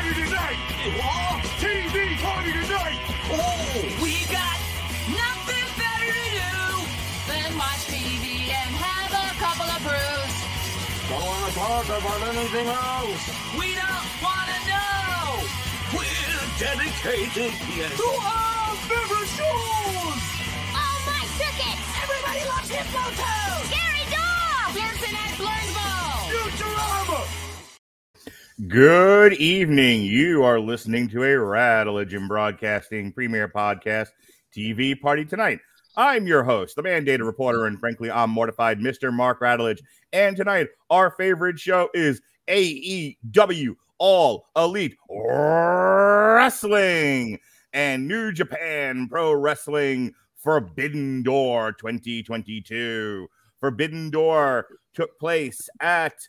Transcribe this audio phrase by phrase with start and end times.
[0.00, 0.56] party tonight!
[1.60, 2.98] TV party tonight!
[3.28, 4.58] Oh, we got
[5.12, 6.56] nothing better to do
[7.28, 10.34] than watch TV and have a couple of brews.
[11.10, 13.24] Don't wanna talk about anything else!
[13.60, 15.44] We don't want to know
[15.92, 17.92] We're dedicated, yes!
[18.00, 20.20] to our favorite shows.
[20.80, 21.84] Oh my tickets!
[22.00, 23.62] Everybody loves Hypno Toad.
[23.68, 24.72] Gary Dog!
[24.72, 26.24] Pearson and Blurnsville.
[26.32, 27.09] Futurama!
[28.66, 30.02] Good evening.
[30.02, 34.08] You are listening to a Rattlegion Broadcasting Premier Podcast
[34.54, 35.60] TV Party Tonight.
[35.96, 39.12] I'm your host, the mandated reporter, and frankly, I'm mortified, Mr.
[39.12, 39.80] Mark Radulich.
[40.12, 46.58] And tonight, our favorite show is AEW All Elite Wrestling
[47.72, 53.26] and New Japan Pro Wrestling Forbidden Door 2022.
[53.58, 56.28] Forbidden Door took place at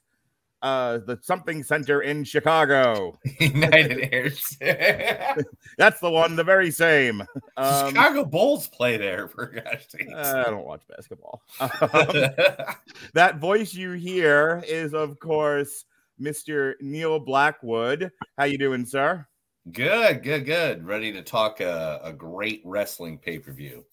[0.61, 3.19] uh the something center in Chicago.
[3.39, 4.57] United Airs.
[5.77, 7.22] That's the one, the very same.
[7.58, 10.13] Um, Chicago Bulls play there for gosh sakes.
[10.13, 11.41] I don't watch basketball.
[11.59, 11.69] Um,
[13.13, 15.86] that voice you hear is, of course,
[16.21, 16.73] Mr.
[16.81, 18.11] Neil Blackwood.
[18.38, 19.25] How you doing, sir?
[19.71, 20.86] good, good, good.
[20.86, 23.86] Ready to talk a, a great wrestling pay per view.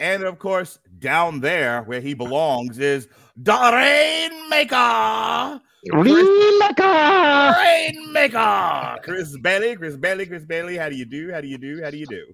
[0.00, 3.06] And of course, down there where he belongs is
[3.36, 5.60] the Rainmaker.
[5.92, 7.54] Remaka!
[7.62, 8.96] Rainmaker.
[9.02, 10.78] Chris Bailey, Chris Bailey, Chris Bailey.
[10.78, 11.30] How do you do?
[11.30, 11.82] How do you do?
[11.82, 12.24] How do you do?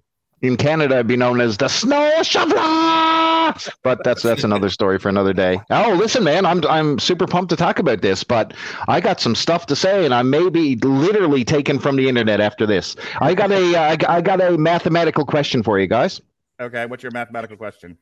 [0.42, 5.08] In Canada, I'd be known as the Snow Shoveler, but that's that's another story for
[5.08, 5.58] another day.
[5.70, 8.52] Oh, listen, man, I'm I'm super pumped to talk about this, but
[8.86, 12.40] I got some stuff to say, and I may be literally taken from the internet
[12.40, 12.96] after this.
[13.20, 16.20] I got a uh, I got a mathematical question for you guys.
[16.60, 17.98] Okay, what's your mathematical question?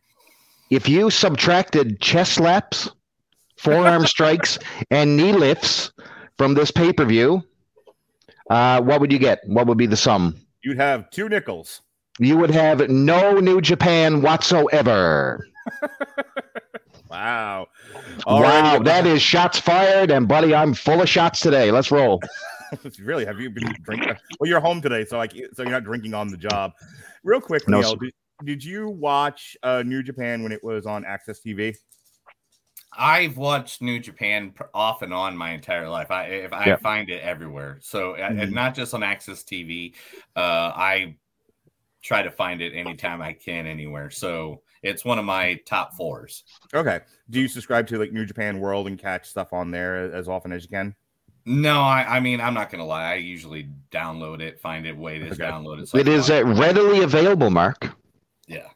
[0.70, 2.90] If you subtracted chest slaps,
[3.56, 4.58] forearm strikes,
[4.90, 5.92] and knee lifts
[6.38, 7.42] from this pay per view,
[8.50, 9.40] uh, what would you get?
[9.46, 10.36] What would be the sum?
[10.62, 11.82] You'd have two nickels.
[12.18, 15.46] You would have no New Japan whatsoever.
[17.14, 17.68] Wow.
[18.26, 21.70] Wow, that is shots fired, and buddy, I'm full of shots today.
[21.70, 22.20] Let's roll.
[22.98, 24.16] really have you been drinking?
[24.40, 26.72] Well, you're home today, so like, so you're not drinking on the job.
[27.22, 28.12] Real quick, No, Neil, did,
[28.44, 31.76] did you watch uh, New Japan when it was on AXS TV?
[32.96, 36.10] I've watched New Japan off and on my entire life.
[36.10, 36.76] I if I Yeah.
[36.76, 37.78] find it everywhere.
[37.80, 38.42] So uh, Mhm.
[38.42, 39.94] and not just on AXS TV.
[40.36, 41.16] Uh, I
[42.02, 44.10] try to find it anytime I can anywhere.
[44.10, 46.44] So it's one of my top fours.
[46.72, 47.00] Okay.
[47.30, 50.52] Do you subscribe to like New Japan World and catch stuff on there as often
[50.52, 50.94] as you can?
[51.46, 53.10] No, I, I mean I'm not gonna lie.
[53.12, 55.50] I usually download it, find it, wait, it's Okay.
[55.50, 55.88] downloaded.
[55.88, 57.90] So I It can is uh, readily available, Mark.
[58.46, 58.68] Yeah,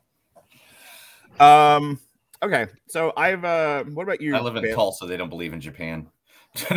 [1.40, 1.98] Um.
[2.42, 2.66] Okay.
[2.88, 3.44] So I've.
[3.44, 4.34] uh What about you?
[4.36, 5.06] I live in Bail- Tulsa.
[5.06, 6.08] They don't believe in Japan.
[6.70, 6.74] Uh,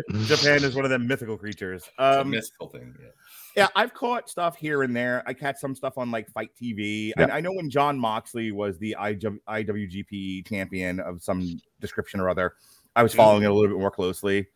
[0.24, 1.82] Japan is one of them mythical creatures.
[1.84, 2.30] It's a Um.
[2.30, 2.94] mystical thing.
[3.00, 3.08] Yeah.
[3.56, 5.24] Yeah, I've caught stuff here and there.
[5.26, 7.10] I catch some stuff on like FITE TV.
[7.16, 7.34] I, Yeah.
[7.34, 12.54] I know when Jon Moxley was the IW, IWGP champion of some description or other,
[12.94, 14.46] I was following it a little bit more closely.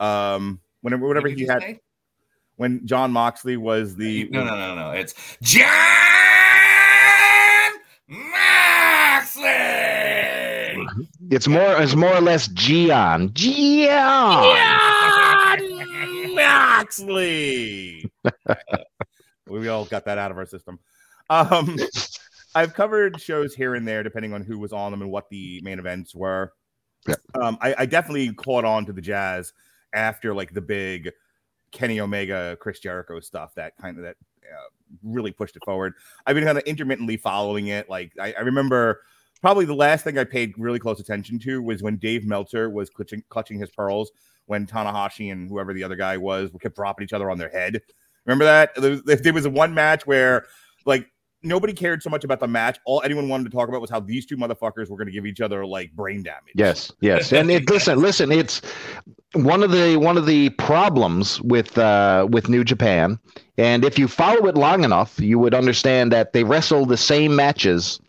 [0.00, 1.80] Um, whenever, whenever he had, say?
[2.60, 4.90] When Jon Moxley was the No, no, no, no.
[4.90, 5.66] It's Jon
[8.06, 9.48] Moxley.
[11.30, 13.32] it's more it's more or less Gian.
[13.32, 13.88] Gian.
[15.48, 18.12] Jon Moxley.
[19.48, 20.78] we all got that out of our system.
[21.30, 21.78] Um,
[22.54, 25.62] I've covered shows here and there, depending on who was on them and what the
[25.64, 26.52] main events were.
[27.08, 27.14] Yeah.
[27.40, 29.54] Um, I, I definitely caught on to the Jazz
[29.94, 31.10] after like the big
[31.72, 34.68] Kenny Omega, Chris Jericho stuff that kind of that uh,
[35.02, 35.94] really pushed it forward.
[36.26, 37.88] I've been kind of intermittently following it.
[37.88, 39.02] Like I, I remember
[39.40, 42.90] probably the last thing I paid really close attention to was when Dave Meltzer was
[42.90, 44.10] clutching, clutching his pearls
[44.46, 47.80] when Tanahashi and whoever the other guy was kept dropping each other on their head.
[48.26, 48.74] Remember that?
[48.74, 50.46] There was, there was one match where
[50.84, 51.06] like
[51.42, 52.78] nobody cared so much about the match.
[52.84, 55.26] All anyone wanted to talk about was how these two motherfuckers were going to give
[55.26, 56.52] each other like brain damage.
[56.54, 58.32] Yes, yes, and it, listen, listen.
[58.32, 58.60] It's
[59.34, 63.18] one of the one of the problems with uh, with New Japan,
[63.58, 67.36] and if you follow it long enough, you would understand that they wrestle the same
[67.36, 68.00] matches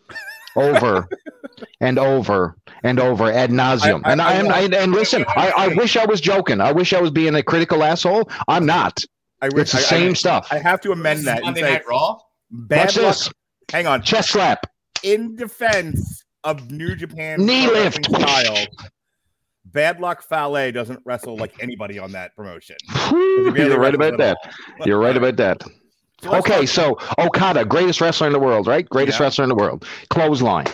[0.56, 1.08] over
[1.82, 4.02] and over and over ad nauseum.
[4.04, 6.60] I- I- and I I, and, I, and listen, I, I wish I was joking.
[6.62, 8.30] I wish I was being a critical asshole.
[8.48, 9.04] I'm not.
[9.42, 10.48] I wish It's the I- same I, stuff.
[10.52, 12.18] I have to amend that Monday say Night Raw.
[12.50, 13.06] bad Watch luck.
[13.16, 13.30] this.
[13.72, 14.02] Hang on.
[14.02, 14.66] Chest slap,
[15.04, 18.06] In defense of New Japan knee pro lift.
[18.06, 18.58] style,
[19.74, 22.76] Bad Luck Fale doesn't wrestle like anybody on that promotion.
[23.12, 24.38] You're right about that.
[24.86, 25.62] You're right about that.
[26.24, 28.88] So Okay, so Okada, greatest wrestler in the world, right?
[28.88, 29.26] Greatest Yeah.
[29.26, 29.86] wrestler in the world.
[30.10, 30.68] Clothesline.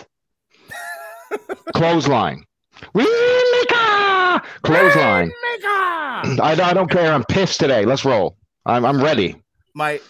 [1.74, 2.44] Clothesline.
[2.94, 4.42] Rainmaker!
[4.62, 5.32] Clothesline.
[6.40, 7.12] I, I don't care.
[7.12, 7.84] I'm pissed today.
[7.84, 8.36] Let's roll.
[8.66, 9.36] I'm I'm ready.
[9.74, 10.00] My,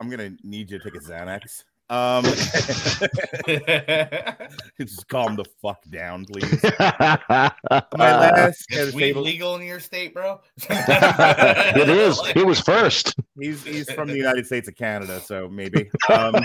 [0.00, 1.62] I'm gonna need you to take a Xanax.
[1.92, 2.24] Um,
[4.78, 6.62] just calm the fuck down, please.
[6.80, 7.52] My
[7.98, 10.40] last head of Weed table- legal in your state, bro?
[10.70, 12.18] it is.
[12.34, 13.14] It was first.
[13.38, 15.90] He's he's from the United States of Canada, so maybe.
[16.08, 16.36] Um,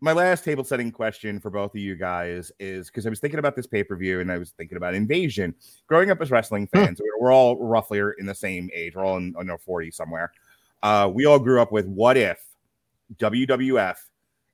[0.00, 3.38] my last table setting question for both of you guys is because I was thinking
[3.38, 5.54] about this pay per view and I was thinking about Invasion.
[5.86, 8.96] Growing up as wrestling fans, we're all roughly in the same age.
[8.96, 10.32] We're all in, in our 40s somewhere.
[10.82, 12.44] Uh, we all grew up with what if
[13.18, 13.96] WWF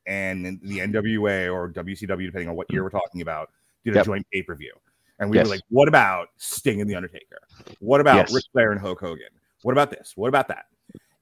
[0.06, 3.50] and the NWA or WCW, depending on what year we're talking about,
[3.84, 4.06] did a Yep.
[4.06, 4.72] joint pay per view.
[5.18, 5.46] And we Yes.
[5.46, 7.40] were like, what about Sting and The Undertaker?
[7.80, 8.34] What about Yes.
[8.34, 9.28] Ric Flair and Hulk Hogan?
[9.62, 10.12] What about this?
[10.16, 10.66] What about that?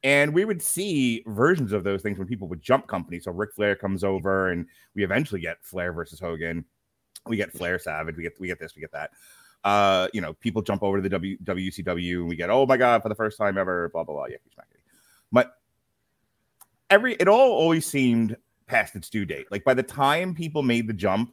[0.02, 3.24] And we would see versions of those things when people would jump companies.
[3.24, 6.64] So Ric Flair comes over, and we eventually get Flair versus Hogan.
[7.26, 8.16] We get Flair Savage.
[8.16, 8.76] We get we get this.
[8.76, 9.10] We get that.
[9.64, 12.76] Uh, you know, people jump over to the w, WCW, and we get oh my
[12.76, 13.88] god for the first time ever.
[13.88, 14.26] Blah blah blah.
[14.26, 14.78] Yucky smacky.
[15.32, 15.54] But
[16.90, 18.36] every it all always seemed
[18.66, 19.46] past its due date.
[19.50, 21.32] Like by the time people made the jump,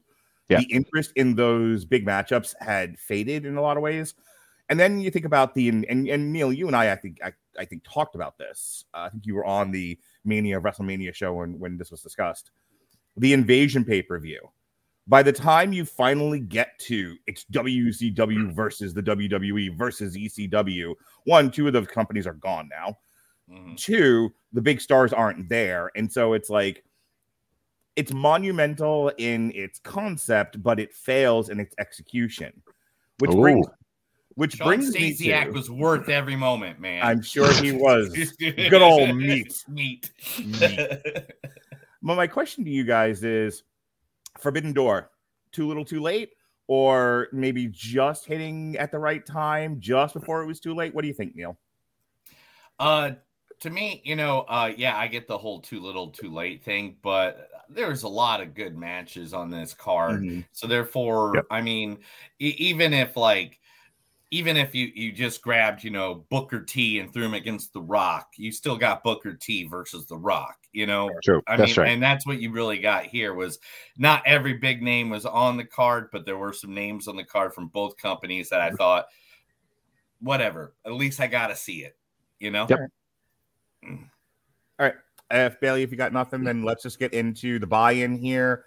[0.50, 0.60] Yeah.
[0.60, 4.14] the interest in those big matchups had faded in a lot of ways.
[4.70, 7.20] And then you think about the and and, and Neil, you and I, I think
[7.24, 8.86] I, I think talked about this.
[8.94, 12.52] Uh, I think you were on the Mania WrestleMania show when when this was discussed.
[13.18, 14.40] The Invasion pay per view.
[15.06, 20.96] By the time you finally get to it's WCW versus the WWE versus ECW,
[21.26, 22.98] one, two of those companies are gone now
[23.52, 23.78] Mhm.
[23.78, 25.92] two the big stars aren't there.
[25.96, 26.84] And so it's like
[27.96, 32.62] it's monumental in its concept but it fails in its execution
[33.20, 33.68] which brings
[34.36, 37.04] which Shawn brings me Stasiak to, was worth every moment, man.
[37.04, 38.10] i'm sure he was.
[38.40, 39.64] Good old meat.
[39.68, 40.10] Meat.
[42.02, 43.64] well my question to you guys is
[44.40, 45.12] forbidden door
[45.52, 46.32] too little too late?
[46.68, 50.96] Or maybe just hitting at the right time just before it was too late?
[50.96, 51.58] What do you think neil?
[52.80, 53.12] Uh,
[53.64, 56.98] to me, you know, uh, yeah, I get the whole too little, too late thing,
[57.02, 60.22] but there's a lot of good matches on this card.
[60.22, 60.46] Mhm.
[60.52, 61.46] So therefore, Yep.
[61.50, 62.04] I mean,
[62.40, 63.60] e- even if like,
[64.32, 67.82] even if you you just grabbed, you know, Booker T and threw him against The
[67.82, 70.58] Rock, you still got Booker T versus The Rock.
[70.74, 71.42] You know, True.
[71.48, 71.92] I That's mean, right.
[71.94, 73.60] and that's what you really got here was
[73.98, 77.24] not every big name was on the card, but there were some names on the
[77.24, 79.06] card from both companies that I thought,
[80.20, 81.98] whatever, at least I got to see it.
[82.40, 82.80] You know, Yep.
[85.32, 88.66] If Bailey, if you got nothing, then let's just get into the buy-in here.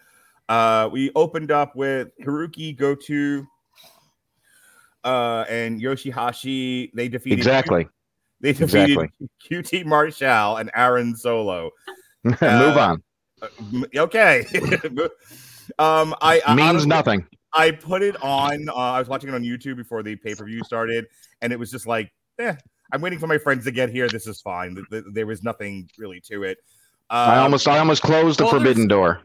[0.48, 3.46] Uh, we opened up with Hirooki Goto
[5.04, 6.90] uh, and Yoshihashi.
[6.92, 7.86] They defeated Exactly.
[8.40, 9.28] They defeated Exactly.
[9.48, 11.70] QT Marshall and Aaron Solo.
[12.24, 13.02] Move Uh, on.
[13.42, 13.48] Uh,
[13.96, 14.44] okay.
[15.78, 17.26] um, I, I Means honestly- nothing.
[17.54, 18.68] I put it on.
[18.68, 21.06] Uh, I was watching it on YouTube before the pay per view started,
[21.40, 22.54] and it was just like, eh,
[22.92, 24.08] I'm waiting for my friends to get here.
[24.08, 24.74] This is fine.
[24.74, 26.58] Th- th- There was nothing really to it.
[27.10, 29.20] I Um, almost I almost closed the well, there's- forbidden door.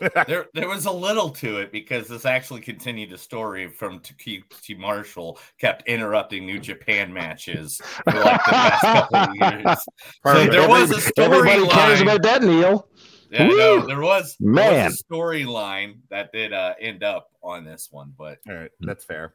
[0.26, 4.76] there there was a little to it because this actually continued the story from Takuchi
[4.76, 9.64] Marshall kept interrupting New Japan matches for like the past couple of years.
[10.04, 10.52] So Perfect.
[10.52, 11.26] there was a story.
[11.38, 12.02] Everybody cares storyline.
[12.02, 12.88] about that, Neil.
[13.30, 13.56] Yeah, Woo!
[13.56, 14.84] no, there was there Man.
[14.86, 19.04] was a storyline that did uh, end up on this one, but All right, that's
[19.04, 19.34] fair.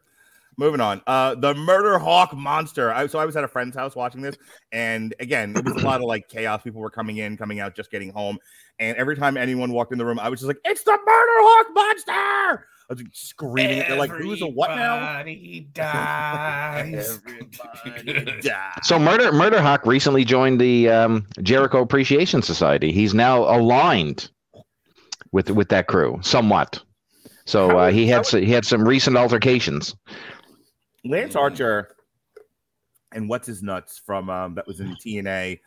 [0.58, 1.02] Moving on.
[1.08, 2.92] Uh, the Murder Hawk Monster.
[2.94, 4.36] I, so I was at a friend's house watching this,
[4.72, 6.62] and again, it was a lot of like chaos.
[6.62, 8.38] People were coming in, coming out, just getting home,
[8.78, 11.06] and every time anyone walked in the room, I was just like, "It's the Murder
[11.08, 13.80] Hawk Monster!" I was like, screaming.
[13.80, 17.20] They're like, "Who's a what now?" Everybody dies.
[17.86, 18.80] Everybody die.
[18.84, 22.92] So Murder Murder Hawk recently joined the um, Jericho Appreciation Society.
[22.92, 24.30] He's now aligned
[25.32, 26.82] with with that crew somewhat.
[27.46, 29.96] So uh, he had is- s- he had some recent altercations.
[31.04, 31.42] Lance Mm.
[31.42, 31.96] Archer
[33.14, 35.60] and what's his nuts from um, that was in TNA.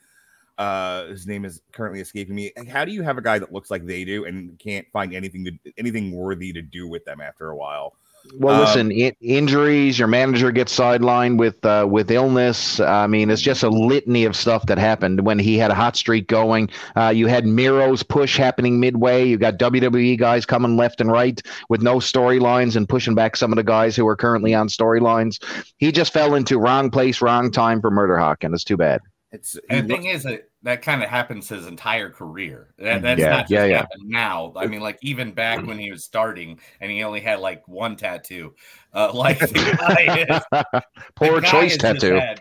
[0.56, 2.52] Uh, his name is currently escaping me.
[2.68, 5.44] How do you have a guy that looks like they do and can't find anything
[5.44, 7.96] to anything worthy to do with them after a while?
[8.32, 8.90] Well, Um, listen,
[9.20, 9.98] injuries.
[9.98, 12.80] Your manager gets sidelined with uh, with illness.
[12.80, 15.96] I mean, it's just a litany of stuff that happened when he had a hot
[15.96, 16.70] streak going.
[16.96, 19.24] Uh, you had Miro's push happening midway.
[19.24, 23.52] You got WWE guys coming left and right with no storylines and pushing back some
[23.52, 25.42] of the guys who are currently on storylines.
[25.76, 29.00] He just fell into wrong place, wrong time for Murder Hawk, and it's too bad.
[29.32, 32.74] It's And the thing is that that kind of happens his entire career.
[32.78, 33.02] That, Mhm.
[33.02, 33.76] that's Yeah, not just yeah, yeah.
[33.78, 34.52] happened now.
[34.56, 37.96] I mean, like even back when he was starting and he only had like one
[37.96, 38.54] tattoo.
[38.92, 40.82] Uh, like the guy is,
[41.14, 42.14] Poor the guy choice has tattoo.
[42.14, 42.40] had-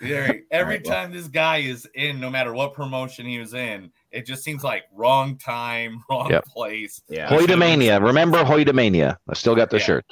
[0.00, 0.94] Yeah, every Alright, well.
[0.96, 4.64] time this guy is in, no matter what promotion he was in, it just seems
[4.64, 6.44] like wrong time, wrong Yep.
[6.46, 7.02] place.
[7.08, 7.28] yeah.
[7.28, 9.16] Hoy- Remember Hoytomania?
[9.28, 9.84] I still got the Yeah.
[9.84, 10.06] shirt.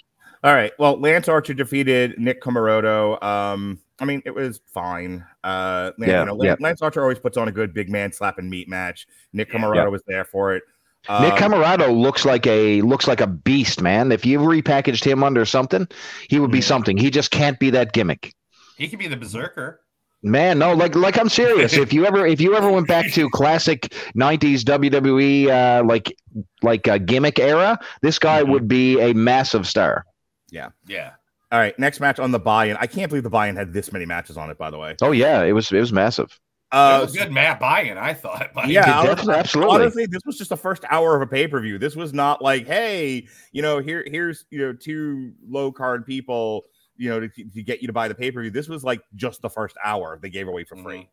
[0.45, 0.73] All right.
[0.79, 3.21] Well, Lance Archer defeated Nick Comoroto.
[3.23, 5.25] Um, I mean, it was fine.
[5.43, 6.51] Uh, man, Yeah, you know, yeah.
[6.51, 9.07] Lance, Lance Archer always puts on a good big man slap and meat match.
[9.33, 9.87] Nick Yeah.
[9.89, 10.63] Was there for it.
[11.09, 14.13] Nick Um, Camarado looks like a looks like a beast, man.
[14.13, 15.87] If you repackaged him under something,
[16.29, 16.97] he would be something.
[16.97, 18.35] He just can't be that gimmick.
[18.77, 19.81] He could be the berserker.
[20.23, 21.73] Man, no, like like I'm serious.
[21.77, 26.13] if you ever if you ever went back to classic '90s WWE uh, like
[26.63, 28.49] like a gimmick era, this guy Mhm.
[28.49, 30.05] would be a massive star.
[30.51, 31.13] Yeah, yeah.
[31.51, 31.79] All right.
[31.79, 32.77] Next match on the buy-in.
[32.79, 34.59] I can't believe the buy-in had this many matches on it.
[34.59, 34.97] By the way.
[35.03, 36.39] Oh yeah, it was it was massive.
[36.71, 38.51] Uh, it was good Matt buy-in, I thought.
[38.55, 39.75] But Yeah, It honestly- absolutely.
[39.75, 41.79] honestly, this was just the first hour of a pay per view.
[41.79, 46.65] This was not like, hey, you know, here, here's you know, two low card people,
[46.99, 48.51] you know, to, to get you to buy the pay per view.
[48.51, 51.09] This was like just the first hour they gave away for free.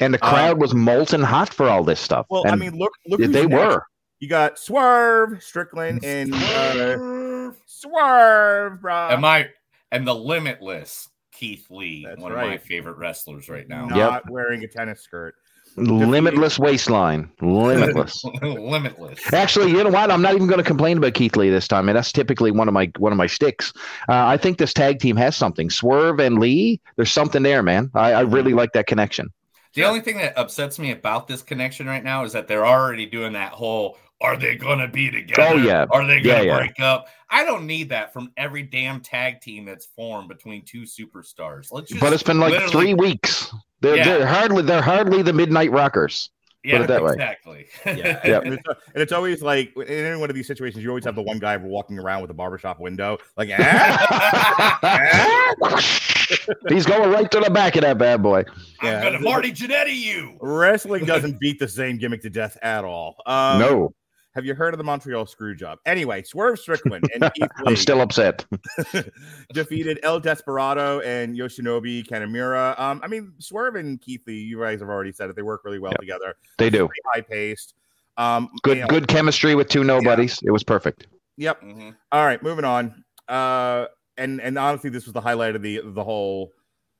[0.00, 2.26] And the Um, crowd was molten hot for all this stuff.
[2.30, 3.50] Well, I mean, look, look, they who's next.
[3.74, 3.82] were.
[4.20, 8.94] You got Swerve, Strickland, and uh, Swerve, bro.
[9.10, 9.48] Am I
[9.92, 13.86] and the limitless Keith Lee, That's one of my favorite wrestlers right now.
[13.86, 15.34] not wearing a tennis skirt.
[15.76, 17.30] Limitless waistline.
[17.40, 18.24] Limitless.
[18.42, 19.32] limitless.
[19.32, 20.10] Actually, you know what?
[20.10, 22.66] I'm not even going to complain about Keith Lee this time, and that's typically one
[22.66, 23.72] of my one of my sticks.
[24.08, 25.70] Uh, I think this tag team has something.
[25.70, 27.90] Swerve and Lee, there's something there, man.
[27.94, 29.32] I, I really like that connection.
[29.74, 33.06] The only thing that upsets me about this connection right now is that they're already
[33.06, 35.48] doing that whole are they gonna be together?
[35.50, 35.86] Oh, yeah.
[35.90, 36.56] Are they gonna yeah.
[36.58, 37.08] break up?
[37.30, 41.68] I don't need that from every damn tag team that's formed between two superstars.
[41.72, 43.52] Let's just But it's been like three weeks.
[43.80, 44.04] They're, Yeah.
[44.04, 46.28] they're hardly they're hardly the Midnight Rockers.
[46.62, 47.12] yeah, it that way.
[47.14, 47.66] exactly.
[47.86, 48.42] Yeah, Yep.
[48.44, 48.62] and, it's,
[48.94, 51.38] and it's always like in any one of these situations, you always have the one
[51.38, 55.56] guy walking around with a barbershop window, like, ah,
[56.68, 58.44] He's going right to the back of that bad boy.
[58.80, 59.02] I'm Yeah.
[59.02, 60.36] gonna Marty Jannetty you.
[60.40, 63.16] wrestling doesn't beat the same gimmick to death at all.
[63.26, 63.94] Um, no,
[64.34, 65.78] Have you heard of the Montreal Screwjob?
[65.86, 68.44] Anyway, Swerve Strickland and Keith Lee I'm still upset.
[69.52, 72.78] defeated El Desperado and Yoshinobu Kanemaru.
[72.78, 75.36] Um, I mean, Swerve and Keith Lee, you guys have already said it.
[75.36, 76.00] They work really well Yep.
[76.00, 76.36] together.
[76.58, 77.74] They do High paced.
[78.16, 80.38] Um, good you know, good chemistry with two nobodies.
[80.44, 81.06] It was perfect.
[81.36, 81.62] Yep.
[81.62, 81.96] Mhm.
[82.12, 83.04] All right, moving on.
[83.28, 86.52] Uh, and and honestly, this was the highlight of the the whole.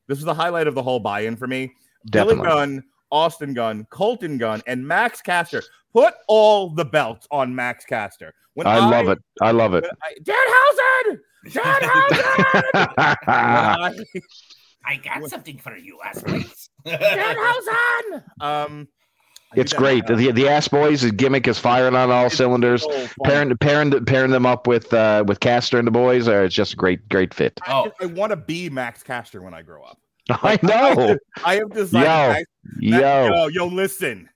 [0.09, 1.75] This was the highlight of the whole buy-in for me.
[2.11, 2.49] Billy Definitely.
[2.49, 8.35] Gunn, Austin Gunn, Colton Gunn, and Max Caster put all the belts on Max Caster.
[8.55, 9.19] When I love it.
[9.41, 9.85] I love it.
[9.85, 13.95] when I, Danhausen, Danhausen, I-
[14.87, 16.71] I got something for you, aspirates.
[16.87, 18.23] Danhausen.
[18.41, 18.89] Um,
[19.55, 20.07] It's do that, great.
[20.07, 22.83] The the ass boys gimmick is firing on all it's cylinders.
[22.83, 23.07] so.
[23.25, 26.73] Pairing pairing pairing them up with uh, with Caster and the boys, uh, it's just
[26.73, 27.59] a great great fit.
[27.67, 27.85] I, Oh.
[27.87, 29.99] just- I want to be Max Caster when I grow up.
[30.31, 31.17] I know.
[31.45, 32.47] I have decided.
[32.81, 34.29] Yo, Max- Yo, yo, yo, listen.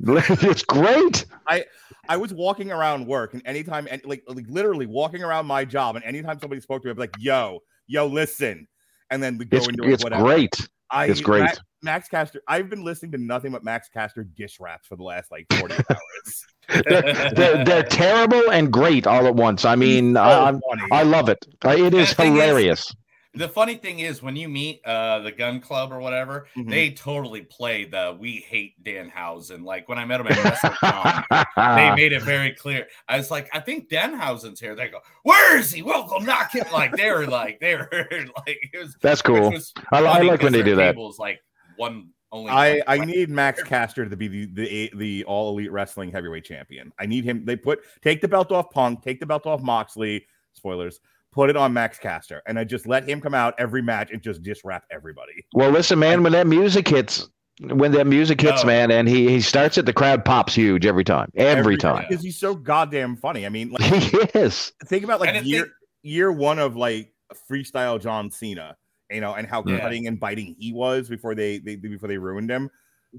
[0.00, 1.24] it's great.
[1.46, 1.64] I
[2.08, 5.96] I was walking around work, and anytime, and like, like literally walking around my job,
[5.96, 8.66] and anytime somebody spoke to me, I'd be like, "Yo, yo, listen,"
[9.10, 10.22] and then we go It's into it's whatever.
[10.24, 10.68] great.
[10.90, 11.42] I, it's great.
[11.42, 12.42] Max, Max Caster.
[12.46, 15.74] I've been listening to nothing but Max Caster dish raps for the last like forty
[15.90, 16.44] hours.
[16.86, 19.64] They're, they're, they're terrible and great all at once.
[19.64, 20.60] I mean, So I, I'm-
[20.92, 21.38] I love it.
[21.64, 22.94] It is the thing is- hilarious.
[23.36, 26.70] The funny thing is, when you meet uh, the gun club or whatever, Mhm.
[26.70, 31.94] they totally play the "We hate Danhausen." Like when I met him at WrestleCon, they
[32.02, 32.86] made it very clear.
[33.08, 35.82] I was like, "I think Danhausen's here." They go, "Where is he?
[35.82, 37.88] We'll go knock him!" Like they were like they were
[38.46, 38.96] like it was.
[39.00, 39.50] That's cool.
[39.50, 40.92] was I, I like when they do that.
[40.92, 41.40] table's like
[41.76, 42.50] one only.
[42.50, 46.92] I, I need Max Caster to be the, the the all elite wrestling heavyweight champion.
[46.98, 47.44] I need him.
[47.44, 50.26] They put take the belt off Punk, take the belt off Moxley.
[50.52, 51.00] Spoilers.
[51.34, 54.22] Put it on Max Caster, and I just let him come out every match and
[54.22, 55.44] just diss rap everybody.
[55.52, 57.28] Well, listen, man, when that music hits,
[57.60, 58.66] when that music hits, Oh.
[58.68, 61.30] man, and he he starts it, the crowd pops huge every time.
[61.34, 62.06] Every, time.
[62.08, 63.46] because he's so goddamn funny.
[63.46, 64.70] I mean, like, He is.
[64.86, 67.12] think about like And if year they- year one of like
[67.50, 68.76] freestyle John Cena,
[69.10, 69.80] you know, and how Yeah.
[69.80, 72.70] cutting and biting he was before they, they before they ruined him.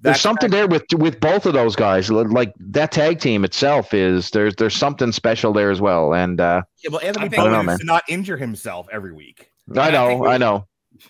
[0.01, 2.11] There's something there with with both of those guys.
[2.11, 6.13] Like that tag team itself is there's there's something special there as well.
[6.13, 7.79] And uh, Yeah, well, Anthony I think- I don't know, Bowens man.
[7.79, 9.49] to not injure himself every week.
[9.75, 10.67] I I know, we- I know.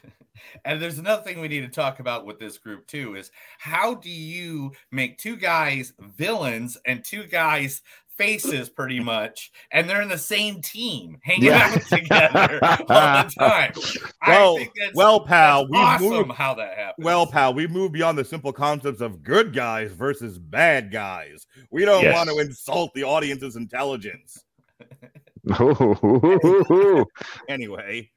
[0.64, 3.94] And there's another thing we need to talk about with this group too is how
[3.94, 7.84] do you make two guys villains and two guys
[8.18, 11.74] faces pretty much, and they're in the same team hanging Yeah.
[11.74, 13.72] out together all the time.
[14.28, 17.06] Well, I think that's, well, pal, that's we've awesome moved- how that happened.
[17.06, 21.46] Well, pal, we've moved beyond the simple concepts of good guys versus bad guys.
[21.72, 22.16] We don't Yes.
[22.16, 24.44] want to insult the audience's intelligence.
[27.48, 28.10] Anyway,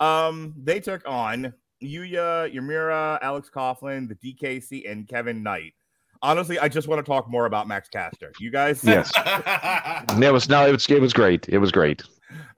[0.00, 5.72] um, they took on Yuya, Uemura, Alex Coughlin, the DKC, and Kevin Knight.
[6.22, 8.32] Honestly, I just want to talk more about Max Caster.
[8.40, 9.10] You guys, Yes.
[10.22, 11.48] It was no, it was it was great.
[11.48, 12.02] It was great.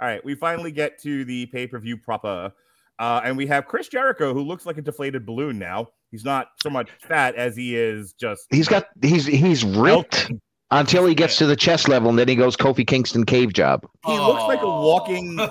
[0.00, 2.52] All right, we finally get to the pay per view proper,
[2.98, 5.88] uh, and we have Chris Jericho, who looks like a deflated balloon now.
[6.10, 8.46] He's not so much fat as he is just.
[8.50, 10.40] He's got he's he's ripped melting.
[10.72, 13.86] until he gets to the chest level, and then he goes Kofi Kingston cave job.
[14.06, 15.38] He looks like a walking.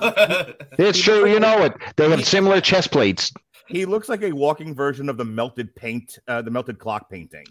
[0.79, 1.73] It's He true, you know it.
[1.95, 3.31] They have he- similar chest plates.
[3.67, 7.45] He looks like a walking version of the melted paint, uh, the melted clock painting.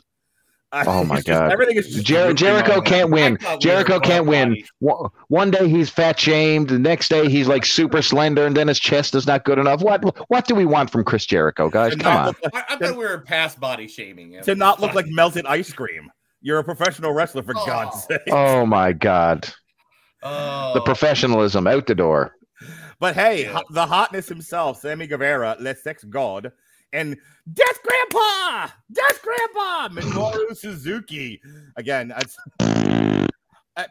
[0.71, 1.51] Uh, Oh my it's just- God.
[1.53, 3.35] everything is just Jer- Jericho can't win.
[3.35, 4.49] I thought we were Jericho can't win.
[4.51, 4.69] bodies.
[4.81, 8.69] One one day he's fat shamed, the next day he's like super slender, and then
[8.69, 9.81] his chest is not good enough.
[9.83, 11.93] What what do we want from Chris Jericho, guys?
[11.93, 12.27] To Come on.
[12.27, 14.43] look like- I, I thought we were past body shaming him.
[14.45, 16.11] to not look like melted ice cream.
[16.43, 18.01] You're a professional wrestler, for God's Oh.
[18.09, 18.21] sake.
[18.31, 19.49] Oh my God.
[20.23, 20.73] Oh.
[20.75, 22.35] The professionalism out the door.
[23.01, 23.53] But hey, Yeah.
[23.53, 26.51] ho- the hotness himself, Sammy Guevara, Le Sex God,
[26.93, 27.17] and
[27.53, 31.41] Death Grandpa, Death Grandpa, Minoru Suzuki.
[31.77, 32.13] Again,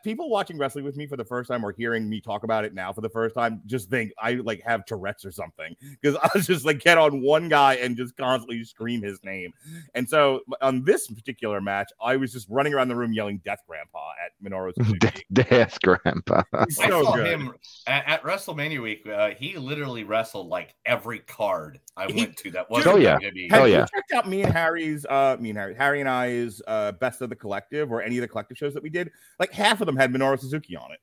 [0.04, 2.74] people watching wrestling with me for the first time or hearing me talk about it
[2.74, 6.30] now for the first time just think I like have Tourette's or something because I
[6.36, 9.54] was just like get on one guy and just constantly scream his name.
[9.96, 13.60] And so on this particular match, I was just running around the room yelling "Death
[13.68, 15.24] Grandpa" at Minoru Suzuki.
[15.34, 16.44] Death Grandpa.
[16.68, 17.28] He's I saw good.
[17.28, 17.54] him
[17.88, 19.08] at, at WrestleMania week.
[19.08, 23.18] Uh, he literally wrestled like every card I He- went to that wasn't Oh, yeah.
[23.20, 23.52] WWE.
[23.52, 23.86] Have Oh, you yeah.
[23.94, 27.30] checked out me and Harry's uh me and Harry, Harry and I's uh best of
[27.30, 29.12] the collective or any of the collective shows that we did?
[29.40, 31.00] Like half of them had Minoru Suzuki on it.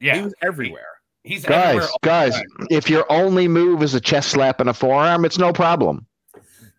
[0.00, 0.82] Yeah, he was everywhere.
[1.24, 1.80] he's everywhere.
[1.80, 5.38] Guys, all guys, if your only move is a chest slap and a forearm, it's
[5.38, 6.06] no problem.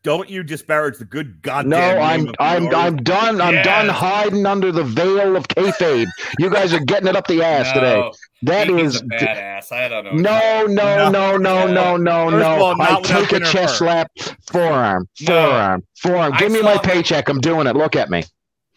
[0.03, 3.41] Don't you disparage the good goddamn No, I'm I'm I'm done.
[3.41, 6.07] I'm done hiding under the veil of kayfabe.
[6.39, 7.95] You guys are getting it up the ass today.
[7.99, 8.11] No,
[8.43, 9.71] That he- is a badass.
[9.73, 10.11] I don't know.
[10.13, 12.45] no, no, no, no, no, no, no.
[12.63, 14.09] all, I take a chest slap,
[14.49, 15.27] forearm, No.
[15.49, 16.33] forearm, forearm.
[16.33, 17.27] I Give me saw my paycheck.
[17.27, 17.75] I'm doing it.
[17.75, 18.23] Look at me.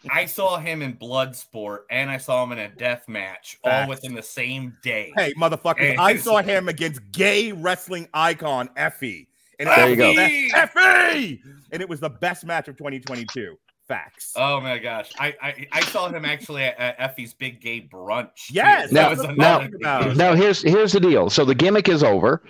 [0.09, 4.15] I saw him in Bloodsport and I saw him in a death match all within
[4.15, 5.13] the same day.
[5.15, 9.27] Hey, motherfuckers, Hey, I saw him against gay wrestling icon Effy.
[9.59, 10.07] And There it you go.
[10.09, 10.17] was
[10.69, 11.39] Effy!
[11.71, 13.55] And it was the best match of 2022.
[13.87, 14.31] Facts.
[14.37, 18.29] Oh my gosh, I I, I saw him actually at, at Effy's big gay brunch.
[18.47, 18.53] too.
[18.53, 20.03] Yes, that Now- was that's what I'm another talking big about.
[20.05, 20.15] deal.
[20.15, 21.29] Now here's here's the deal.
[21.29, 22.41] So the gimmick is over.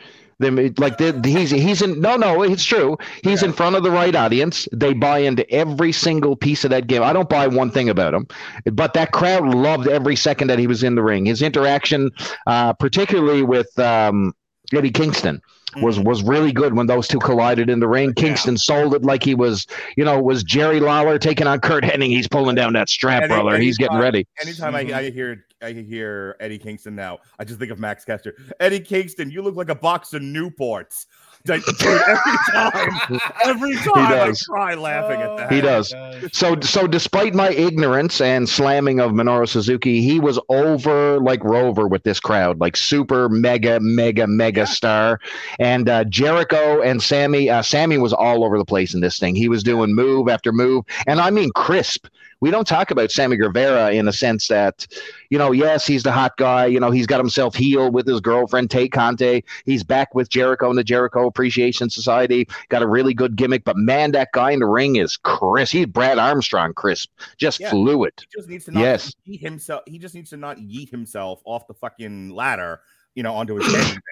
[0.41, 2.97] Then like the, the- he's he's in no no it's true.
[3.23, 4.67] He's in front of the right audience.
[4.73, 7.03] They buy into every single piece of that game.
[7.03, 8.27] I don't buy one thing about him,
[8.73, 11.25] but that crowd loved every second that he was in the ring.
[11.25, 12.11] His interaction,
[12.47, 14.33] uh, particularly with um,
[14.73, 15.41] Eddie Kingston,
[15.81, 18.13] was was really good when those two collided in the ring.
[18.13, 22.07] Kingston sold it like he was you know was Jerry Lawler taking on Curt Hennig.
[22.09, 23.57] He's pulling down that strap, brother.
[23.57, 24.27] He's getting ready.
[24.41, 24.93] Anytime Mhm.
[24.93, 28.35] I, I hear I hear Eddie Kingston now, I just think of Max Caster.
[28.59, 31.05] Eddie Kingston, you look like a box of Newports.
[31.47, 34.43] Like, dude, every time, every time I does.
[34.43, 35.51] cry laughing at that.
[35.51, 35.93] He Oh, does.
[36.33, 41.87] So, so despite my ignorance and slamming of Minoru Suzuki, he was over like Rover
[41.87, 44.65] with this crowd, like super mega, mega, mega Yeah.
[44.65, 45.19] star.
[45.59, 49.35] And uh, Jericho and Sammy, uh, Sammy was all over the place in this thing.
[49.35, 52.05] He was doing move after move, and I mean crisp.
[52.41, 54.87] We don't talk about Sammy Guevara in a sense that,
[55.29, 56.65] you know, yes, he's the hot guy.
[56.65, 59.45] You know, he's got himself healed with his girlfriend Tay Conti.
[59.65, 62.47] He's back with Jericho and the Jericho Appreciation Society.
[62.69, 65.71] Got a really good gimmick, but man, that guy in the ring is crisp.
[65.71, 67.69] He's Brad Armstrong crisp, just Yeah.
[67.69, 68.13] fluid.
[68.19, 69.13] He just needs to not Yes.
[69.27, 69.83] yeet himself.
[69.85, 72.81] He just needs to not yeet himself off the fucking ladder,
[73.13, 73.97] you know, onto his head.